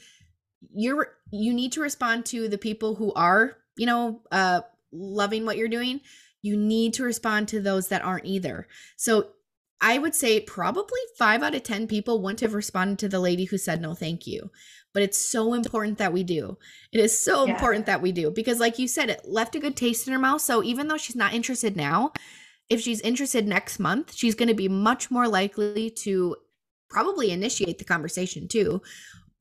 you're 0.74 1.14
you 1.30 1.52
need 1.52 1.72
to 1.72 1.80
respond 1.80 2.26
to 2.26 2.48
the 2.48 2.58
people 2.58 2.94
who 2.94 3.12
are 3.14 3.56
you 3.76 3.86
know 3.86 4.20
uh 4.30 4.60
loving 4.92 5.46
what 5.46 5.56
you're 5.56 5.68
doing. 5.68 6.00
You 6.42 6.56
need 6.56 6.94
to 6.94 7.04
respond 7.04 7.48
to 7.48 7.60
those 7.60 7.88
that 7.88 8.04
aren't 8.04 8.26
either. 8.26 8.68
So 8.96 9.28
i 9.84 9.98
would 9.98 10.14
say 10.14 10.38
probably 10.38 11.00
five 11.18 11.42
out 11.42 11.56
of 11.56 11.62
ten 11.64 11.88
people 11.88 12.22
wouldn't 12.22 12.38
have 12.40 12.54
responded 12.54 13.00
to 13.00 13.08
the 13.08 13.18
lady 13.18 13.44
who 13.44 13.58
said 13.58 13.80
no 13.80 13.94
thank 13.94 14.26
you. 14.26 14.50
But 14.94 15.02
it's 15.02 15.18
so 15.18 15.54
important 15.54 15.98
that 15.98 16.12
we 16.12 16.22
do. 16.22 16.58
It 16.92 17.00
is 17.00 17.18
so 17.18 17.46
yeah. 17.46 17.54
important 17.54 17.86
that 17.86 18.02
we 18.02 18.12
do 18.12 18.30
because 18.30 18.60
like 18.60 18.78
you 18.78 18.86
said 18.86 19.10
it 19.10 19.22
left 19.24 19.56
a 19.56 19.60
good 19.60 19.76
taste 19.76 20.06
in 20.06 20.12
her 20.12 20.18
mouth. 20.18 20.42
So 20.42 20.62
even 20.62 20.88
though 20.88 20.98
she's 20.98 21.16
not 21.16 21.34
interested 21.34 21.76
now 21.76 22.12
if 22.72 22.80
she's 22.80 23.00
interested 23.02 23.46
next 23.46 23.78
month 23.78 24.14
she's 24.14 24.34
going 24.34 24.48
to 24.48 24.54
be 24.54 24.68
much 24.68 25.10
more 25.10 25.28
likely 25.28 25.90
to 25.90 26.36
probably 26.88 27.30
initiate 27.30 27.78
the 27.78 27.84
conversation 27.84 28.48
too 28.48 28.80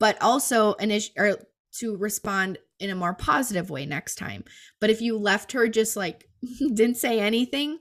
but 0.02 0.20
also 0.20 0.74
init- 0.80 1.16
or 1.16 1.36
to 1.78 1.96
respond 1.96 2.58
in 2.80 2.90
a 2.90 2.94
more 2.96 3.14
positive 3.14 3.70
way 3.70 3.86
next 3.86 4.16
time. 4.16 4.42
But 4.80 4.90
if 4.90 5.00
you 5.00 5.16
left 5.16 5.52
her 5.52 5.68
just 5.68 5.96
like 5.96 6.28
didn't 6.58 6.96
say 6.96 7.20
anything 7.20 7.78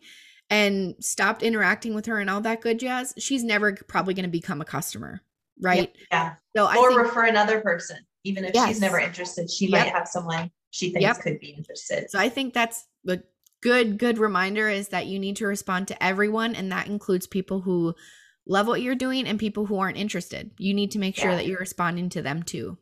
and 0.47 0.93
stopped 0.99 1.41
interacting 1.41 1.95
with 1.95 2.05
her 2.05 2.19
and 2.19 2.29
all 2.29 2.39
that 2.41 2.61
good 2.61 2.79
jazz, 2.79 3.15
she's 3.17 3.43
never 3.43 3.73
probably 3.87 4.13
going 4.13 4.25
to 4.25 4.29
become 4.29 4.61
a 4.61 4.65
customer, 4.65 5.23
right? 5.59 5.95
Yeah. 6.11 6.35
So 6.55 6.67
I 6.67 6.75
or 6.75 6.89
think, 6.89 7.01
refer 7.01 7.25
another 7.25 7.59
person, 7.59 7.97
even 8.23 8.45
if 8.45 8.53
yes. 8.53 8.67
she's 8.67 8.81
never 8.81 8.99
interested, 8.99 9.49
she 9.49 9.65
yep. 9.65 9.87
might 9.87 9.91
have 9.91 10.07
someone 10.07 10.51
she 10.69 10.91
thinks 10.91 11.01
yep. 11.01 11.21
could 11.21 11.39
be 11.39 11.55
interested. 11.57 12.11
So 12.11 12.19
I 12.19 12.29
think 12.29 12.53
that's 12.53 12.85
a 13.07 13.17
good 13.63 13.97
good 13.97 14.19
reminder 14.19 14.69
is 14.69 14.89
that 14.89 15.07
you 15.07 15.17
need 15.17 15.37
to 15.37 15.47
respond 15.47 15.87
to 15.87 16.03
everyone 16.03 16.53
and 16.53 16.71
that 16.71 16.85
includes 16.85 17.25
people 17.25 17.61
who 17.61 17.95
love 18.45 18.67
what 18.67 18.81
you're 18.81 18.95
doing 18.95 19.27
and 19.27 19.39
people 19.39 19.65
who 19.65 19.77
aren't 19.77 19.97
interested. 19.97 20.51
You 20.57 20.73
need 20.73 20.91
to 20.91 20.99
make 20.99 21.15
sure 21.15 21.31
yeah. 21.31 21.37
that 21.37 21.47
you're 21.47 21.59
responding 21.59 22.09
to 22.09 22.21
them 22.21 22.43
too. 22.43 22.77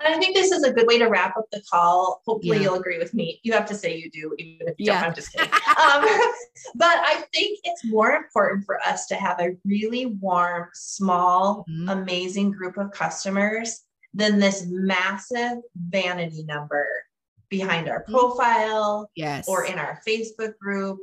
And 0.00 0.14
I 0.14 0.18
think 0.18 0.36
this 0.36 0.52
is 0.52 0.62
a 0.62 0.72
good 0.72 0.86
way 0.86 0.98
to 0.98 1.06
wrap 1.06 1.36
up 1.36 1.46
the 1.50 1.60
call. 1.70 2.22
Hopefully, 2.24 2.58
yeah. 2.58 2.64
you'll 2.64 2.76
agree 2.76 2.98
with 2.98 3.14
me. 3.14 3.40
You 3.42 3.52
have 3.52 3.66
to 3.66 3.74
say 3.74 3.96
you 3.96 4.10
do, 4.10 4.32
even 4.38 4.68
if 4.68 4.74
you 4.78 4.86
yeah. 4.86 5.00
don't. 5.00 5.10
I'm 5.10 5.14
just 5.14 5.32
kidding. 5.32 5.52
um, 5.52 6.04
but 6.76 6.98
I 6.98 7.24
think 7.34 7.58
it's 7.64 7.84
more 7.84 8.12
important 8.12 8.64
for 8.64 8.78
us 8.86 9.06
to 9.06 9.16
have 9.16 9.40
a 9.40 9.56
really 9.64 10.06
warm, 10.06 10.68
small, 10.72 11.64
mm-hmm. 11.68 11.88
amazing 11.88 12.52
group 12.52 12.76
of 12.76 12.92
customers 12.92 13.80
than 14.14 14.38
this 14.38 14.66
massive 14.68 15.58
vanity 15.76 16.44
number 16.44 16.86
behind 17.48 17.88
our 17.88 18.02
mm-hmm. 18.02 18.12
profile 18.12 19.10
yes. 19.16 19.48
or 19.48 19.64
in 19.64 19.78
our 19.78 20.00
Facebook 20.06 20.56
group 20.58 20.98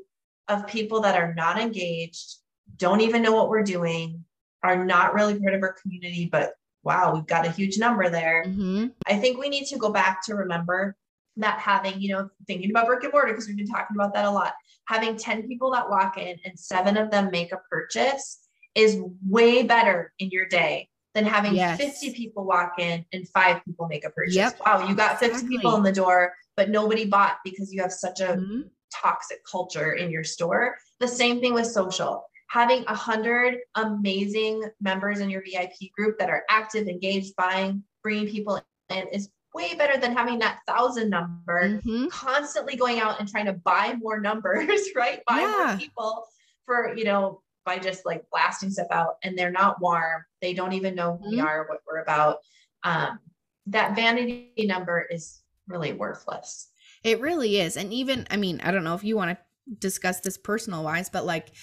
of 0.47 0.67
people 0.67 1.01
that 1.01 1.19
are 1.19 1.33
not 1.33 1.59
engaged 1.59 2.35
don't 2.77 3.01
even 3.01 3.21
know 3.21 3.33
what 3.33 3.49
we're 3.49 3.63
doing, 3.63 4.23
are 4.63 4.83
not 4.83 5.13
really 5.13 5.39
part 5.39 5.53
of 5.53 5.63
our 5.63 5.75
community, 5.81 6.27
but 6.31 6.53
wow, 6.83 7.13
we've 7.13 7.25
got 7.25 7.45
a 7.45 7.51
huge 7.51 7.77
number 7.77 8.09
there. 8.09 8.43
Mm-hmm. 8.45 8.87
I 9.07 9.17
think 9.17 9.39
we 9.39 9.49
need 9.49 9.65
to 9.67 9.77
go 9.77 9.91
back 9.91 10.23
to 10.25 10.35
remember 10.35 10.95
that 11.37 11.59
having, 11.59 11.99
you 11.99 12.13
know, 12.13 12.29
thinking 12.47 12.69
about 12.69 12.87
brick 12.87 13.03
and 13.03 13.11
mortar, 13.11 13.33
because 13.33 13.47
we've 13.47 13.57
been 13.57 13.67
talking 13.67 13.95
about 13.95 14.13
that 14.13 14.25
a 14.25 14.31
lot, 14.31 14.53
having 14.87 15.17
10 15.17 15.47
people 15.47 15.71
that 15.71 15.89
walk 15.89 16.17
in 16.17 16.37
and 16.45 16.57
seven 16.57 16.95
of 16.95 17.11
them 17.11 17.29
make 17.31 17.51
a 17.51 17.59
purchase 17.69 18.39
is 18.75 18.99
way 19.27 19.63
better 19.63 20.13
in 20.19 20.29
your 20.29 20.45
day 20.45 20.87
than 21.13 21.25
having 21.25 21.55
yes. 21.55 21.77
50 21.77 22.13
people 22.13 22.45
walk 22.45 22.73
in 22.77 23.05
and 23.13 23.27
five 23.29 23.63
people 23.65 23.87
make 23.87 24.05
a 24.05 24.09
purchase. 24.09 24.35
Yep. 24.35 24.59
Wow, 24.65 24.87
you 24.87 24.95
got 24.95 25.19
50 25.19 25.25
exactly. 25.25 25.57
people 25.57 25.75
in 25.75 25.83
the 25.83 25.91
door, 25.91 26.33
but 26.55 26.69
nobody 26.69 27.05
bought 27.05 27.37
because 27.43 27.73
you 27.73 27.81
have 27.81 27.91
such 27.91 28.19
a 28.19 28.35
mm-hmm. 28.35 28.61
toxic 28.93 29.39
culture 29.49 29.93
in 29.93 30.11
your 30.11 30.23
store. 30.23 30.75
The 30.99 31.07
same 31.07 31.39
thing 31.39 31.53
with 31.53 31.67
social 31.67 32.25
having 32.47 32.83
a 32.87 32.95
hundred 32.95 33.59
amazing 33.75 34.63
members 34.81 35.19
in 35.19 35.29
your 35.29 35.41
VIP 35.41 35.91
group 35.95 36.17
that 36.19 36.29
are 36.29 36.43
active, 36.49 36.87
engaged, 36.87 37.35
buying, 37.35 37.83
bringing 38.03 38.27
people 38.27 38.61
in 38.89 39.07
is 39.11 39.29
way 39.53 39.73
better 39.73 39.97
than 39.99 40.15
having 40.15 40.37
that 40.39 40.59
thousand 40.67 41.09
number 41.09 41.69
mm-hmm. 41.69 42.07
constantly 42.07 42.75
going 42.75 42.99
out 42.99 43.19
and 43.19 43.29
trying 43.29 43.45
to 43.45 43.53
buy 43.53 43.95
more 43.99 44.19
numbers, 44.19 44.89
right? 44.95 45.21
Buy 45.25 45.39
yeah. 45.39 45.65
more 45.67 45.77
people 45.77 46.25
for, 46.65 46.93
you 46.95 47.05
know, 47.05 47.41
by 47.65 47.79
just 47.79 48.05
like 48.05 48.23
blasting 48.31 48.69
stuff 48.69 48.87
out 48.91 49.15
and 49.23 49.37
they're 49.37 49.51
not 49.51 49.81
warm. 49.81 50.23
They 50.41 50.53
don't 50.53 50.73
even 50.73 50.93
know 50.93 51.17
who 51.17 51.27
mm-hmm. 51.27 51.35
we 51.37 51.41
are, 51.41 51.65
what 51.67 51.79
we're 51.87 52.01
about. 52.01 52.37
Um, 52.83 53.19
that 53.67 53.95
vanity 53.95 54.51
number 54.59 55.07
is 55.09 55.41
really 55.67 55.93
worthless. 55.93 56.69
It 57.03 57.21
really 57.21 57.59
is. 57.59 57.77
And 57.77 57.91
even, 57.93 58.27
I 58.29 58.37
mean, 58.37 58.61
I 58.63 58.71
don't 58.71 58.83
know 58.83 58.93
if 58.93 59.03
you 59.03 59.15
want 59.15 59.31
to 59.31 59.37
discuss 59.79 60.19
this 60.19 60.37
personal 60.37 60.83
wise, 60.83 61.09
but 61.09 61.25
like 61.25 61.53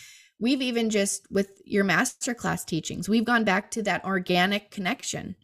we've 0.43 0.61
even 0.61 0.91
just 0.91 1.27
with 1.31 1.63
your 1.65 1.85
masterclass 1.85 2.67
teachings 2.67 3.09
we've 3.09 3.25
gone 3.25 3.45
back 3.45 3.71
to 3.71 3.83
that 3.83 4.05
organic 4.05 4.71
connection. 4.71 5.37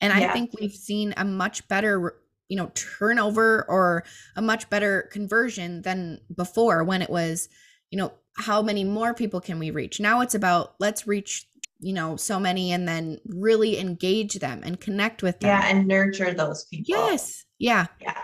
And 0.00 0.18
yeah. 0.18 0.30
i 0.30 0.32
think 0.32 0.52
we've 0.58 0.72
seen 0.72 1.12
a 1.16 1.24
much 1.24 1.66
better 1.68 2.16
you 2.48 2.56
know 2.56 2.70
turnover 2.74 3.64
or 3.68 4.04
a 4.36 4.42
much 4.42 4.70
better 4.70 5.08
conversion 5.12 5.82
than 5.82 6.20
before 6.34 6.84
when 6.84 7.02
it 7.02 7.10
was 7.10 7.48
you 7.90 7.98
know 7.98 8.12
how 8.36 8.62
many 8.62 8.84
more 8.84 9.14
people 9.14 9.40
can 9.40 9.58
we 9.58 9.70
reach? 9.70 10.00
Now 10.00 10.20
it's 10.20 10.34
about 10.34 10.74
let's 10.80 11.06
reach 11.06 11.46
you 11.80 11.92
know 11.92 12.16
so 12.16 12.40
many 12.40 12.72
and 12.72 12.88
then 12.88 13.18
really 13.26 13.78
engage 13.78 14.34
them 14.34 14.62
and 14.64 14.80
connect 14.80 15.22
with 15.22 15.40
them. 15.40 15.48
Yeah 15.48 15.66
and 15.66 15.86
nurture 15.86 16.32
those 16.32 16.64
people. 16.64 16.86
Yes. 16.88 17.44
Yeah. 17.58 17.86
Yeah. 18.00 18.18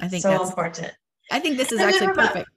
I 0.00 0.08
think 0.08 0.22
so 0.22 0.30
that's 0.30 0.50
important. 0.50 0.92
I 1.30 1.40
think 1.40 1.56
this 1.56 1.72
is 1.72 1.80
and 1.80 1.90
actually 1.90 2.14
perfect 2.14 2.48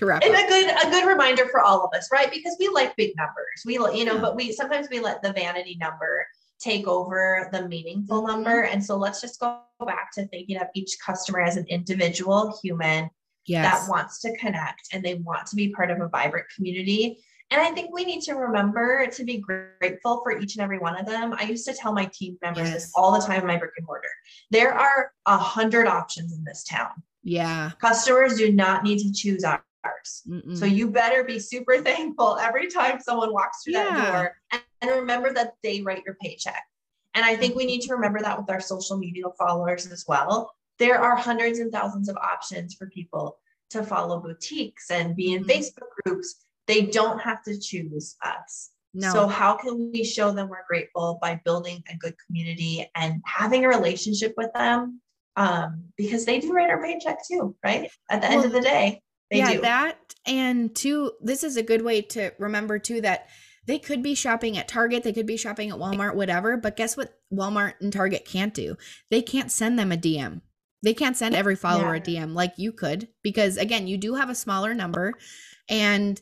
to 0.00 0.06
wrap 0.06 0.22
and 0.24 0.34
up. 0.34 0.44
a 0.44 0.48
good 0.48 0.70
a 0.70 0.90
good 0.90 1.06
reminder 1.06 1.46
for 1.46 1.60
all 1.60 1.84
of 1.84 1.90
us 1.96 2.08
right 2.10 2.30
because 2.32 2.56
we 2.58 2.68
like 2.68 2.96
big 2.96 3.12
numbers 3.16 3.62
we 3.64 3.74
you 3.74 4.04
know 4.04 4.14
yeah. 4.14 4.20
but 4.20 4.34
we 4.34 4.50
sometimes 4.50 4.88
we 4.90 4.98
let 4.98 5.22
the 5.22 5.32
vanity 5.32 5.76
number 5.80 6.26
take 6.58 6.88
over 6.88 7.48
the 7.52 7.68
meaningful 7.68 8.18
mm-hmm. 8.18 8.32
number 8.32 8.62
and 8.62 8.84
so 8.84 8.96
let's 8.96 9.20
just 9.20 9.38
go 9.38 9.60
back 9.86 10.10
to 10.12 10.26
thinking 10.28 10.56
of 10.56 10.66
each 10.74 10.96
customer 11.04 11.40
as 11.40 11.56
an 11.56 11.66
individual 11.68 12.58
human 12.62 13.08
yes. 13.46 13.64
that 13.64 13.90
wants 13.90 14.20
to 14.20 14.36
connect 14.36 14.88
and 14.92 15.04
they 15.04 15.14
want 15.14 15.46
to 15.46 15.54
be 15.54 15.68
part 15.68 15.90
of 15.90 16.00
a 16.00 16.08
vibrant 16.08 16.46
community 16.56 17.18
and 17.52 17.60
I 17.60 17.72
think 17.72 17.92
we 17.92 18.04
need 18.04 18.22
to 18.22 18.34
remember 18.34 19.08
to 19.08 19.24
be 19.24 19.38
grateful 19.38 20.20
for 20.22 20.38
each 20.38 20.54
and 20.54 20.62
every 20.62 20.78
one 20.78 20.96
of 20.96 21.04
them. 21.04 21.34
I 21.36 21.42
used 21.42 21.66
to 21.66 21.74
tell 21.74 21.92
my 21.92 22.08
team 22.14 22.38
members 22.40 22.68
yes. 22.68 22.74
this 22.74 22.92
all 22.94 23.10
the 23.10 23.26
time 23.26 23.40
in 23.40 23.46
my 23.48 23.56
brick 23.56 23.72
and 23.76 23.84
mortar. 23.88 24.06
There 24.52 24.72
are 24.72 25.10
a 25.26 25.36
hundred 25.36 25.88
options 25.88 26.32
in 26.32 26.44
this 26.44 26.62
town. 26.62 26.90
Yeah. 27.24 27.72
Customers 27.80 28.36
do 28.36 28.52
not 28.52 28.84
need 28.84 29.00
to 29.00 29.12
choose 29.12 29.42
ours. 29.42 29.62
Mm-mm. 30.28 30.56
So 30.56 30.64
you 30.64 30.90
better 30.90 31.24
be 31.24 31.38
super 31.38 31.80
thankful 31.82 32.38
every 32.38 32.68
time 32.68 33.00
someone 33.00 33.32
walks 33.32 33.62
through 33.62 33.74
yeah. 33.74 33.84
that 33.84 34.12
door 34.12 34.36
and, 34.52 34.62
and, 34.82 34.90
remember 34.92 35.32
that 35.32 35.54
they 35.62 35.82
write 35.82 36.02
your 36.04 36.16
paycheck. 36.20 36.62
And 37.14 37.24
I 37.24 37.36
think 37.36 37.56
we 37.56 37.66
need 37.66 37.82
to 37.82 37.94
remember 37.94 38.20
that 38.20 38.38
with 38.38 38.50
our 38.50 38.60
social 38.60 38.96
media 38.96 39.24
followers 39.38 39.86
as 39.90 40.04
well. 40.06 40.52
There 40.78 40.98
are 40.98 41.16
hundreds 41.16 41.58
and 41.58 41.72
thousands 41.72 42.08
of 42.08 42.16
options 42.16 42.74
for 42.74 42.88
people 42.88 43.38
to 43.70 43.82
follow 43.82 44.20
boutiques 44.20 44.90
and 44.90 45.16
be 45.16 45.32
in 45.32 45.44
mm-hmm. 45.44 45.50
Facebook 45.50 45.88
groups. 46.04 46.36
They 46.66 46.82
don't 46.82 47.20
have 47.20 47.42
to 47.44 47.58
choose 47.58 48.16
us. 48.24 48.70
No. 48.92 49.12
So 49.12 49.26
how 49.28 49.56
can 49.56 49.90
we 49.92 50.04
show 50.04 50.32
them 50.32 50.48
we're 50.48 50.66
grateful 50.68 51.18
by 51.22 51.40
building 51.44 51.82
a 51.88 51.96
good 51.96 52.14
community 52.26 52.90
and 52.96 53.22
having 53.24 53.64
a 53.64 53.68
relationship 53.68 54.34
with 54.36 54.52
them? 54.52 55.00
Um, 55.36 55.84
because 55.96 56.24
they 56.24 56.40
do 56.40 56.52
write 56.52 56.70
our 56.70 56.82
paycheck 56.82 57.18
too, 57.26 57.54
right? 57.64 57.88
At 58.10 58.20
the 58.20 58.28
well, 58.28 58.36
end 58.36 58.46
of 58.46 58.52
the 58.52 58.60
day. 58.60 59.00
They 59.30 59.38
yeah, 59.38 59.52
do. 59.52 59.60
that 59.60 60.14
and 60.26 60.74
two, 60.74 61.12
this 61.20 61.44
is 61.44 61.56
a 61.56 61.62
good 61.62 61.82
way 61.82 62.02
to 62.02 62.32
remember 62.38 62.78
too 62.78 63.00
that 63.00 63.28
they 63.66 63.78
could 63.78 64.02
be 64.02 64.14
shopping 64.14 64.56
at 64.58 64.68
Target, 64.68 65.02
they 65.02 65.12
could 65.12 65.26
be 65.26 65.36
shopping 65.36 65.70
at 65.70 65.78
Walmart, 65.78 66.14
whatever. 66.14 66.56
But 66.56 66.76
guess 66.76 66.96
what 66.96 67.14
Walmart 67.32 67.74
and 67.80 67.92
Target 67.92 68.24
can't 68.24 68.54
do? 68.54 68.76
They 69.10 69.22
can't 69.22 69.52
send 69.52 69.78
them 69.78 69.92
a 69.92 69.96
DM. 69.96 70.40
They 70.82 70.94
can't 70.94 71.16
send 71.16 71.34
every 71.34 71.56
follower 71.56 71.94
yeah. 71.94 72.02
a 72.02 72.04
DM 72.04 72.34
like 72.34 72.54
you 72.56 72.72
could 72.72 73.08
because, 73.22 73.58
again, 73.58 73.86
you 73.86 73.98
do 73.98 74.14
have 74.14 74.30
a 74.30 74.34
smaller 74.34 74.72
number 74.72 75.12
and 75.68 76.20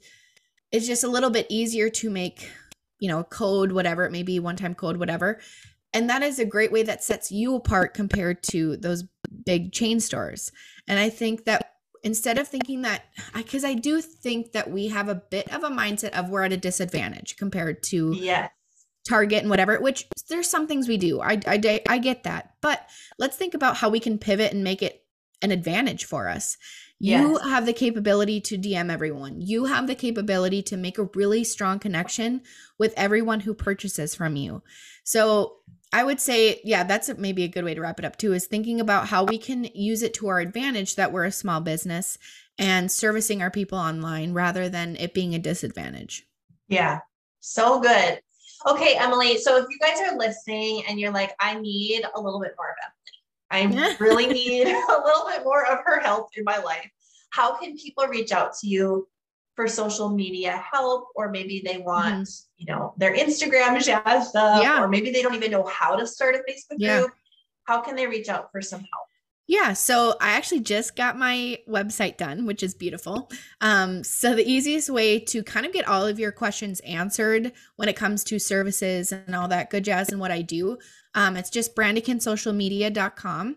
it's 0.73 0.87
just 0.87 1.05
a 1.05 1.09
little 1.09 1.31
bit 1.31 1.47
easier 1.49 1.89
to 1.89 2.11
make, 2.11 2.51
you 2.99 3.09
know, 3.09 3.21
a 3.21 3.25
code, 3.25 3.73
whatever 3.73 4.05
it 4.05 4.13
may 4.13 4.25
be, 4.25 4.41
one 4.41 4.57
time 4.57 4.75
code, 4.75 4.97
whatever. 4.97 5.41
And 5.95 6.11
that 6.11 6.23
is 6.23 6.39
a 6.39 6.45
great 6.45 6.73
way 6.73 6.83
that 6.83 7.05
sets 7.05 7.31
you 7.31 7.55
apart 7.55 7.95
compared 7.95 8.43
to 8.45 8.77
those 8.77 9.05
big 9.47 9.73
chain 9.73 10.01
stores. 10.01 10.53
And 10.87 10.99
I 10.99 11.09
think 11.09 11.45
that 11.45 11.73
instead 12.03 12.39
of 12.39 12.49
thinking 12.49 12.83
that 12.83 13.05
because 13.35 13.65
I 13.65 13.75
do 13.75 14.01
think 14.01 14.53
that 14.53 14.71
we 14.71 14.89
have 14.89 15.09
a 15.09 15.15
bit 15.15 15.53
of 15.55 15.65
a 15.65 15.71
mindset 15.71 16.11
of 16.11 16.29
we're 16.29 16.45
at 16.45 16.53
a 16.53 16.57
disadvantage 16.57 17.37
compared 17.37 17.83
to 17.85 18.13
yes. 18.15 18.51
Target 19.09 19.41
and 19.41 19.51
whatever, 19.51 19.81
which 19.81 20.07
there's 20.29 20.51
some 20.51 20.67
things 20.67 20.87
we 20.87 20.99
do. 20.99 21.21
I, 21.21 21.41
I, 21.47 21.81
I 21.89 21.99
get 21.99 22.25
that. 22.25 22.55
But 22.61 22.87
let's 23.19 23.37
think 23.37 23.55
about 23.55 23.79
how 23.79 23.89
we 23.89 24.01
can 24.01 24.19
pivot 24.19 24.53
and 24.53 24.63
make 24.63 24.83
it 24.83 25.03
an 25.41 25.51
advantage 25.51 26.05
for 26.05 26.29
us. 26.29 26.59
You 27.01 27.35
yes. 27.35 27.45
have 27.45 27.65
the 27.65 27.73
capability 27.73 28.41
to 28.43 28.59
DM 28.59 28.91
everyone. 28.91 29.41
You 29.41 29.67
have 29.67 29.87
the 29.87 29.95
capability 29.95 30.63
to 30.65 30.77
make 30.77 30.99
a 30.99 31.09
really 31.15 31.45
strong 31.45 31.79
connection 31.79 32.43
with 32.77 32.93
everyone 32.97 33.41
who 33.41 33.55
purchases 33.55 34.17
from 34.17 34.35
you. 34.35 34.63
So 35.05 35.58
I 35.93 36.05
would 36.05 36.21
say, 36.21 36.61
yeah, 36.65 36.85
that's 36.85 37.11
maybe 37.17 37.45
a 37.45 37.49
good 37.49 37.65
way 37.65 37.75
to 37.75 37.81
wrap 37.81 37.99
it 37.99 38.05
up 38.05 38.17
too, 38.17 38.35
is 38.35 38.47
thinking 38.47 38.81
about 38.81 39.09
how 39.09 39.25
we 39.25 39.39
can 39.39 39.65
use 39.75 40.03
it 40.03 40.15
to 40.15 40.29
our 40.29 40.41
advantage 40.41 40.97
that 40.97 41.13
we're 41.13 41.25
a 41.25 41.33
small 41.33 41.61
business 41.61 42.19
and 42.59 42.91
servicing 42.91 43.41
our 43.41 43.51
people 43.51 43.79
online 43.79 44.33
rather 44.33 44.69
than 44.69 44.97
it 44.97 45.15
being 45.15 45.35
a 45.35 45.39
disadvantage. 45.39 46.27
Yeah, 46.69 47.01
so 47.41 47.81
good. 47.81 48.21
Okay, 48.67 48.97
Emily. 48.99 49.39
So 49.39 49.57
if 49.57 49.67
you 49.71 49.79
guys 49.79 50.01
are 50.01 50.19
listening 50.19 50.83
and 50.89 50.99
you're 50.99 51.13
like, 51.13 51.35
I 51.41 51.59
need 51.59 52.05
a 52.15 52.21
little 52.21 52.41
bit 52.41 52.55
more 52.59 52.71
of 52.71 52.77
Emily, 53.51 53.97
I 53.97 53.97
really 53.99 54.27
need 54.33 54.67
a 54.67 55.03
little 55.05 55.27
bit 55.27 55.45
more 55.45 55.65
of 55.67 55.79
her 55.85 56.01
help 56.01 56.29
in 56.37 56.45
my 56.45 56.59
life. 56.59 56.91
How 57.31 57.57
can 57.57 57.77
people 57.77 58.07
reach 58.07 58.33
out 58.33 58.57
to 58.59 58.67
you 58.67 59.09
for 59.59 59.67
social 59.67 60.09
media 60.09 60.57
help, 60.73 61.09
or 61.17 61.33
maybe 61.33 61.61
they 61.67 61.79
want, 61.79 62.29
mm-hmm. 62.29 62.55
you 62.59 62.67
know, 62.67 62.95
their 62.97 63.13
Instagram 63.17 63.85
jazzed 63.85 64.37
up, 64.37 64.63
yeah. 64.63 64.81
or 64.81 64.87
maybe 64.87 65.11
they 65.11 65.21
don't 65.21 65.35
even 65.35 65.51
know 65.51 65.65
how 65.65 65.97
to 65.97 66.07
start 66.07 66.37
a 66.37 66.39
Facebook 66.39 66.77
yeah. 66.79 67.01
group. 67.01 67.11
How 67.65 67.81
can 67.81 67.97
they 67.97 68.07
reach 68.07 68.29
out 68.29 68.53
for 68.53 68.63
some 68.63 68.79
help? 68.79 69.09
Yeah, 69.49 69.73
so 69.73 70.15
I 70.21 70.29
actually 70.37 70.61
just 70.61 70.95
got 70.95 71.19
my 71.19 71.59
website 71.69 72.19
done, 72.19 72.47
which 72.47 72.63
is 72.63 72.73
beautiful. 72.73 73.33
Um, 73.61 74.05
so 74.05 74.37
the 74.37 74.49
easiest 74.49 74.91
way 74.91 75.19
to 75.19 75.43
kind 75.43 75.67
of 75.67 75.73
get 75.73 75.89
all 75.89 76.07
of 76.07 76.21
your 76.21 76.31
questions 76.31 76.79
answered 76.81 77.51
when 77.75 77.89
it 77.89 77.97
comes 77.97 78.23
to 78.25 78.39
services 78.39 79.11
and 79.11 79.35
all 79.35 79.49
that 79.49 79.71
good 79.71 79.85
jazz 79.85 80.11
and 80.11 80.21
what 80.21 80.31
I 80.31 80.43
do, 80.43 80.79
um, 81.17 81.37
it's 81.37 81.51
just 81.51 81.75
brandakinsocialmedia.com. 81.75 83.57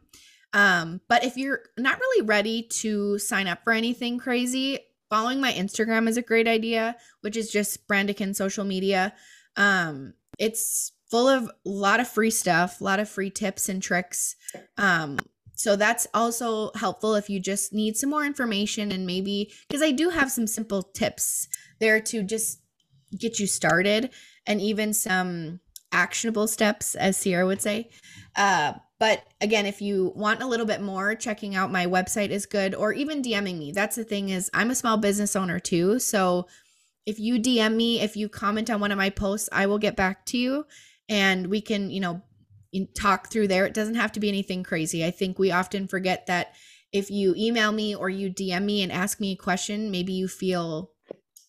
Um, 0.53 1.01
but 1.07 1.23
if 1.23 1.37
you're 1.37 1.61
not 1.77 1.99
really 1.99 2.25
ready 2.25 2.63
to 2.63 3.19
sign 3.19 3.47
up 3.47 3.63
for 3.63 3.71
anything 3.71 4.17
crazy, 4.17 4.79
following 5.11 5.41
my 5.41 5.51
Instagram 5.51 6.07
is 6.07 6.15
a 6.15 6.21
great 6.21 6.47
idea, 6.47 6.95
which 7.19 7.35
is 7.35 7.51
just 7.51 7.85
Brandakin 7.87 8.33
social 8.33 8.63
media. 8.63 9.13
Um, 9.57 10.13
it's 10.39 10.93
full 11.11 11.27
of 11.27 11.43
a 11.43 11.51
lot 11.65 11.99
of 11.99 12.07
free 12.07 12.31
stuff, 12.31 12.79
a 12.79 12.83
lot 12.83 13.01
of 13.01 13.09
free 13.09 13.29
tips 13.29 13.67
and 13.67 13.83
tricks. 13.83 14.37
Um, 14.77 15.17
so 15.53 15.75
that's 15.75 16.07
also 16.13 16.71
helpful 16.75 17.15
if 17.15 17.29
you 17.29 17.41
just 17.41 17.73
need 17.73 17.97
some 17.97 18.09
more 18.09 18.25
information 18.25 18.91
and 18.91 19.05
maybe 19.05 19.51
because 19.67 19.83
I 19.83 19.91
do 19.91 20.09
have 20.09 20.31
some 20.31 20.47
simple 20.47 20.81
tips 20.81 21.49
there 21.79 21.99
to 21.99 22.23
just 22.23 22.61
get 23.19 23.37
you 23.37 23.45
started 23.45 24.11
and 24.47 24.61
even 24.61 24.93
some 24.93 25.59
actionable 25.91 26.47
steps, 26.47 26.95
as 26.95 27.21
Ciara 27.21 27.45
would 27.45 27.61
say. 27.61 27.89
Uh, 28.37 28.73
but 29.01 29.23
again, 29.41 29.65
if 29.65 29.81
you 29.81 30.13
want 30.15 30.43
a 30.43 30.45
little 30.45 30.67
bit 30.67 30.79
more, 30.79 31.15
checking 31.15 31.55
out 31.55 31.71
my 31.71 31.87
website 31.87 32.29
is 32.29 32.45
good 32.45 32.75
or 32.75 32.93
even 32.93 33.23
DMing 33.23 33.57
me. 33.57 33.71
That's 33.71 33.95
the 33.95 34.03
thing 34.03 34.29
is 34.29 34.51
I'm 34.53 34.69
a 34.69 34.75
small 34.75 34.95
business 34.95 35.35
owner 35.35 35.59
too. 35.59 35.97
So 35.97 36.47
if 37.07 37.17
you 37.17 37.39
DM 37.39 37.73
me, 37.73 37.99
if 37.99 38.15
you 38.15 38.29
comment 38.29 38.69
on 38.69 38.79
one 38.79 38.91
of 38.91 38.99
my 38.99 39.09
posts, 39.09 39.49
I 39.51 39.65
will 39.65 39.79
get 39.79 39.95
back 39.95 40.23
to 40.27 40.37
you 40.37 40.67
and 41.09 41.47
we 41.47 41.61
can, 41.61 41.89
you 41.89 41.99
know, 41.99 42.21
talk 42.95 43.31
through 43.31 43.47
there. 43.47 43.65
It 43.65 43.73
doesn't 43.73 43.95
have 43.95 44.11
to 44.11 44.19
be 44.19 44.29
anything 44.29 44.61
crazy. 44.61 45.03
I 45.03 45.09
think 45.09 45.39
we 45.39 45.49
often 45.49 45.87
forget 45.87 46.27
that 46.27 46.53
if 46.93 47.09
you 47.09 47.33
email 47.35 47.71
me 47.71 47.95
or 47.95 48.07
you 48.07 48.29
DM 48.29 48.65
me 48.65 48.83
and 48.83 48.91
ask 48.91 49.19
me 49.19 49.31
a 49.31 49.35
question, 49.35 49.89
maybe 49.89 50.13
you 50.13 50.27
feel 50.27 50.91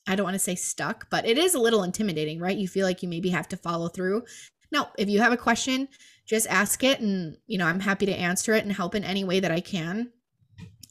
I 0.09 0.17
don't 0.17 0.25
want 0.25 0.37
to 0.37 0.38
say 0.38 0.55
stuck, 0.55 1.11
but 1.11 1.27
it 1.27 1.37
is 1.37 1.55
a 1.55 1.61
little 1.61 1.83
intimidating, 1.83 2.41
right? 2.41 2.57
You 2.57 2.67
feel 2.67 2.87
like 2.87 3.03
you 3.03 3.11
maybe 3.11 3.29
have 3.29 3.49
to 3.49 3.59
follow 3.59 3.88
through. 3.88 4.25
No, 4.73 4.88
if 4.97 5.11
you 5.11 5.21
have 5.21 5.35
a 5.35 5.37
question, 5.37 5.88
just 6.33 6.47
ask 6.49 6.83
it 6.83 6.99
and 7.01 7.37
you 7.47 7.59
know 7.59 7.66
i'm 7.66 7.81
happy 7.81 8.07
to 8.07 8.12
answer 8.12 8.55
it 8.55 8.64
and 8.64 8.73
help 8.73 8.95
in 8.95 9.05
any 9.05 9.23
way 9.23 9.38
that 9.38 9.51
i 9.53 9.61
can. 9.61 10.11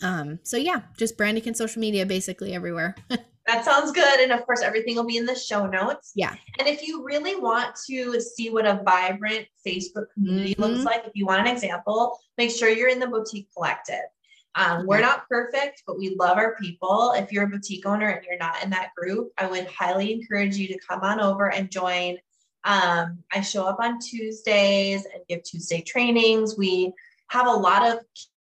Um 0.04 0.40
so 0.44 0.56
yeah 0.56 0.82
just 0.98 1.18
brandakin 1.18 1.56
social 1.56 1.80
media 1.80 2.06
basically 2.06 2.54
everywhere. 2.54 2.96
That 3.48 3.66
sounds 3.66 3.92
good. 3.92 4.20
And 4.20 4.32
of 4.32 4.46
course 4.46 4.62
everything 4.62 4.96
will 4.96 5.04
be 5.04 5.18
in 5.18 5.26
the 5.26 5.36
show 5.36 5.66
notes. 5.66 6.12
Yeah. 6.16 6.36
And 6.60 6.68
if 6.68 6.88
you 6.88 7.04
really 7.04 7.36
want 7.36 7.76
to 7.90 8.22
see 8.22 8.52
what 8.52 8.68
a 8.68 8.82
vibrant 8.86 9.48
facebook 9.68 10.06
community 10.14 10.54
mm-hmm. 10.54 10.62
looks 10.62 10.86
like 10.86 11.06
if 11.08 11.12
you 11.16 11.26
want 11.26 11.42
an 11.42 11.48
example 11.48 12.20
make 12.38 12.52
sure 12.52 12.70
you're 12.70 12.88
in 12.90 13.00
the 13.00 13.08
boutique 13.08 13.50
collective. 13.52 14.06
Um, 14.56 14.86
we're 14.86 15.02
not 15.02 15.28
perfect, 15.28 15.82
but 15.88 15.98
we 15.98 16.16
love 16.20 16.38
our 16.38 16.56
people. 16.58 17.14
If 17.16 17.32
you're 17.32 17.46
a 17.46 17.48
boutique 17.48 17.86
owner 17.86 18.10
and 18.10 18.24
you're 18.26 18.38
not 18.38 18.64
in 18.64 18.70
that 18.72 18.92
group, 18.96 19.32
I 19.38 19.48
would 19.48 19.66
highly 19.68 20.14
encourage 20.14 20.56
you 20.58 20.68
to 20.68 20.78
come 20.88 21.02
on 21.02 21.20
over 21.20 21.52
and 21.52 21.72
join 21.72 22.18
um, 22.64 23.20
I 23.32 23.42
show 23.42 23.66
up 23.66 23.80
on 23.80 24.00
Tuesdays 24.00 25.06
and 25.06 25.24
give 25.28 25.44
Tuesday 25.44 25.82
trainings. 25.82 26.58
We 26.58 26.94
have 27.30 27.48
a 27.48 27.52
lot 27.52 27.90
of 27.90 28.00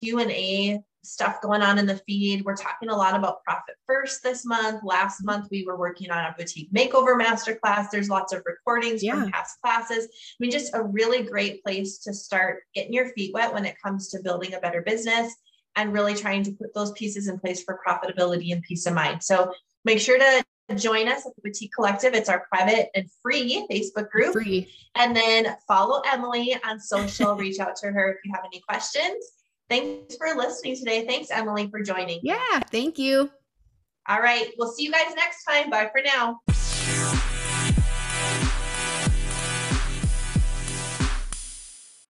Q 0.03 0.21
and 0.21 0.31
A 0.31 0.81
stuff 1.03 1.41
going 1.41 1.63
on 1.63 1.79
in 1.79 1.87
the 1.87 2.01
feed. 2.07 2.45
We're 2.45 2.57
talking 2.57 2.91
a 2.91 2.97
lot 2.97 3.15
about 3.15 3.43
profit 3.43 3.77
first 3.87 4.23
this 4.23 4.45
month. 4.45 4.83
Last 4.85 5.25
month 5.25 5.49
we 5.51 5.65
were 5.65 5.77
working 5.77 6.11
on 6.11 6.25
a 6.25 6.35
boutique 6.37 6.73
makeover 6.73 7.19
masterclass. 7.19 7.91
There's 7.91 8.11
lots 8.11 8.33
of 8.33 8.43
recordings 8.45 9.03
yeah. 9.03 9.15
from 9.15 9.31
past 9.31 9.61
classes. 9.63 10.05
I 10.05 10.37
mean, 10.39 10.51
just 10.51 10.75
a 10.75 10.83
really 10.83 11.23
great 11.23 11.63
place 11.63 11.99
to 12.01 12.13
start 12.13 12.63
getting 12.75 12.93
your 12.93 13.09
feet 13.11 13.33
wet 13.33 13.55
when 13.55 13.65
it 13.65 13.77
comes 13.83 14.09
to 14.11 14.23
building 14.23 14.55
a 14.55 14.61
better 14.61 14.83
business 14.83 15.35
and 15.77 15.93
really 15.93 16.15
trying 16.15 16.43
to 16.43 16.53
put 16.53 16.75
those 16.75 16.93
pieces 16.93 17.29
in 17.29 17.39
place 17.39 17.63
for 17.63 17.81
profitability 17.87 18.53
and 18.53 18.63
peace 18.63 18.87
of 18.87 18.95
mind. 18.95 19.23
So 19.23 19.53
make 19.85 20.01
sure 20.01 20.19
to 20.19 20.45
join 20.75 21.09
us 21.09 21.27
at 21.27 21.35
the 21.35 21.43
Boutique 21.43 21.73
Collective. 21.73 22.15
It's 22.15 22.29
our 22.29 22.47
private 22.53 22.91
and 22.95 23.09
free 23.23 23.67
Facebook 23.71 24.11
group. 24.11 24.33
Free. 24.33 24.69
And 24.97 25.15
then 25.15 25.57
follow 25.67 26.03
Emily 26.11 26.57
on 26.65 26.79
social. 26.81 27.35
Reach 27.37 27.59
out 27.61 27.77
to 27.77 27.91
her 27.91 28.13
if 28.13 28.19
you 28.25 28.33
have 28.35 28.45
any 28.45 28.61
questions. 28.61 29.25
Thanks 29.69 30.17
for 30.17 30.35
listening 30.35 30.77
today. 30.77 31.07
Thanks, 31.07 31.31
Emily, 31.31 31.69
for 31.71 31.83
joining. 31.83 32.21
Yeah, 32.23 32.61
thank 32.71 32.99
you. 32.99 33.31
All 34.09 34.21
right. 34.21 34.51
We'll 34.59 34.73
see 34.73 34.85
you 34.85 34.93
guys 34.93 35.15
next 35.15 35.45
time. 35.45 35.69
Bye 35.71 35.91
for 35.93 36.03
now. 36.03 36.41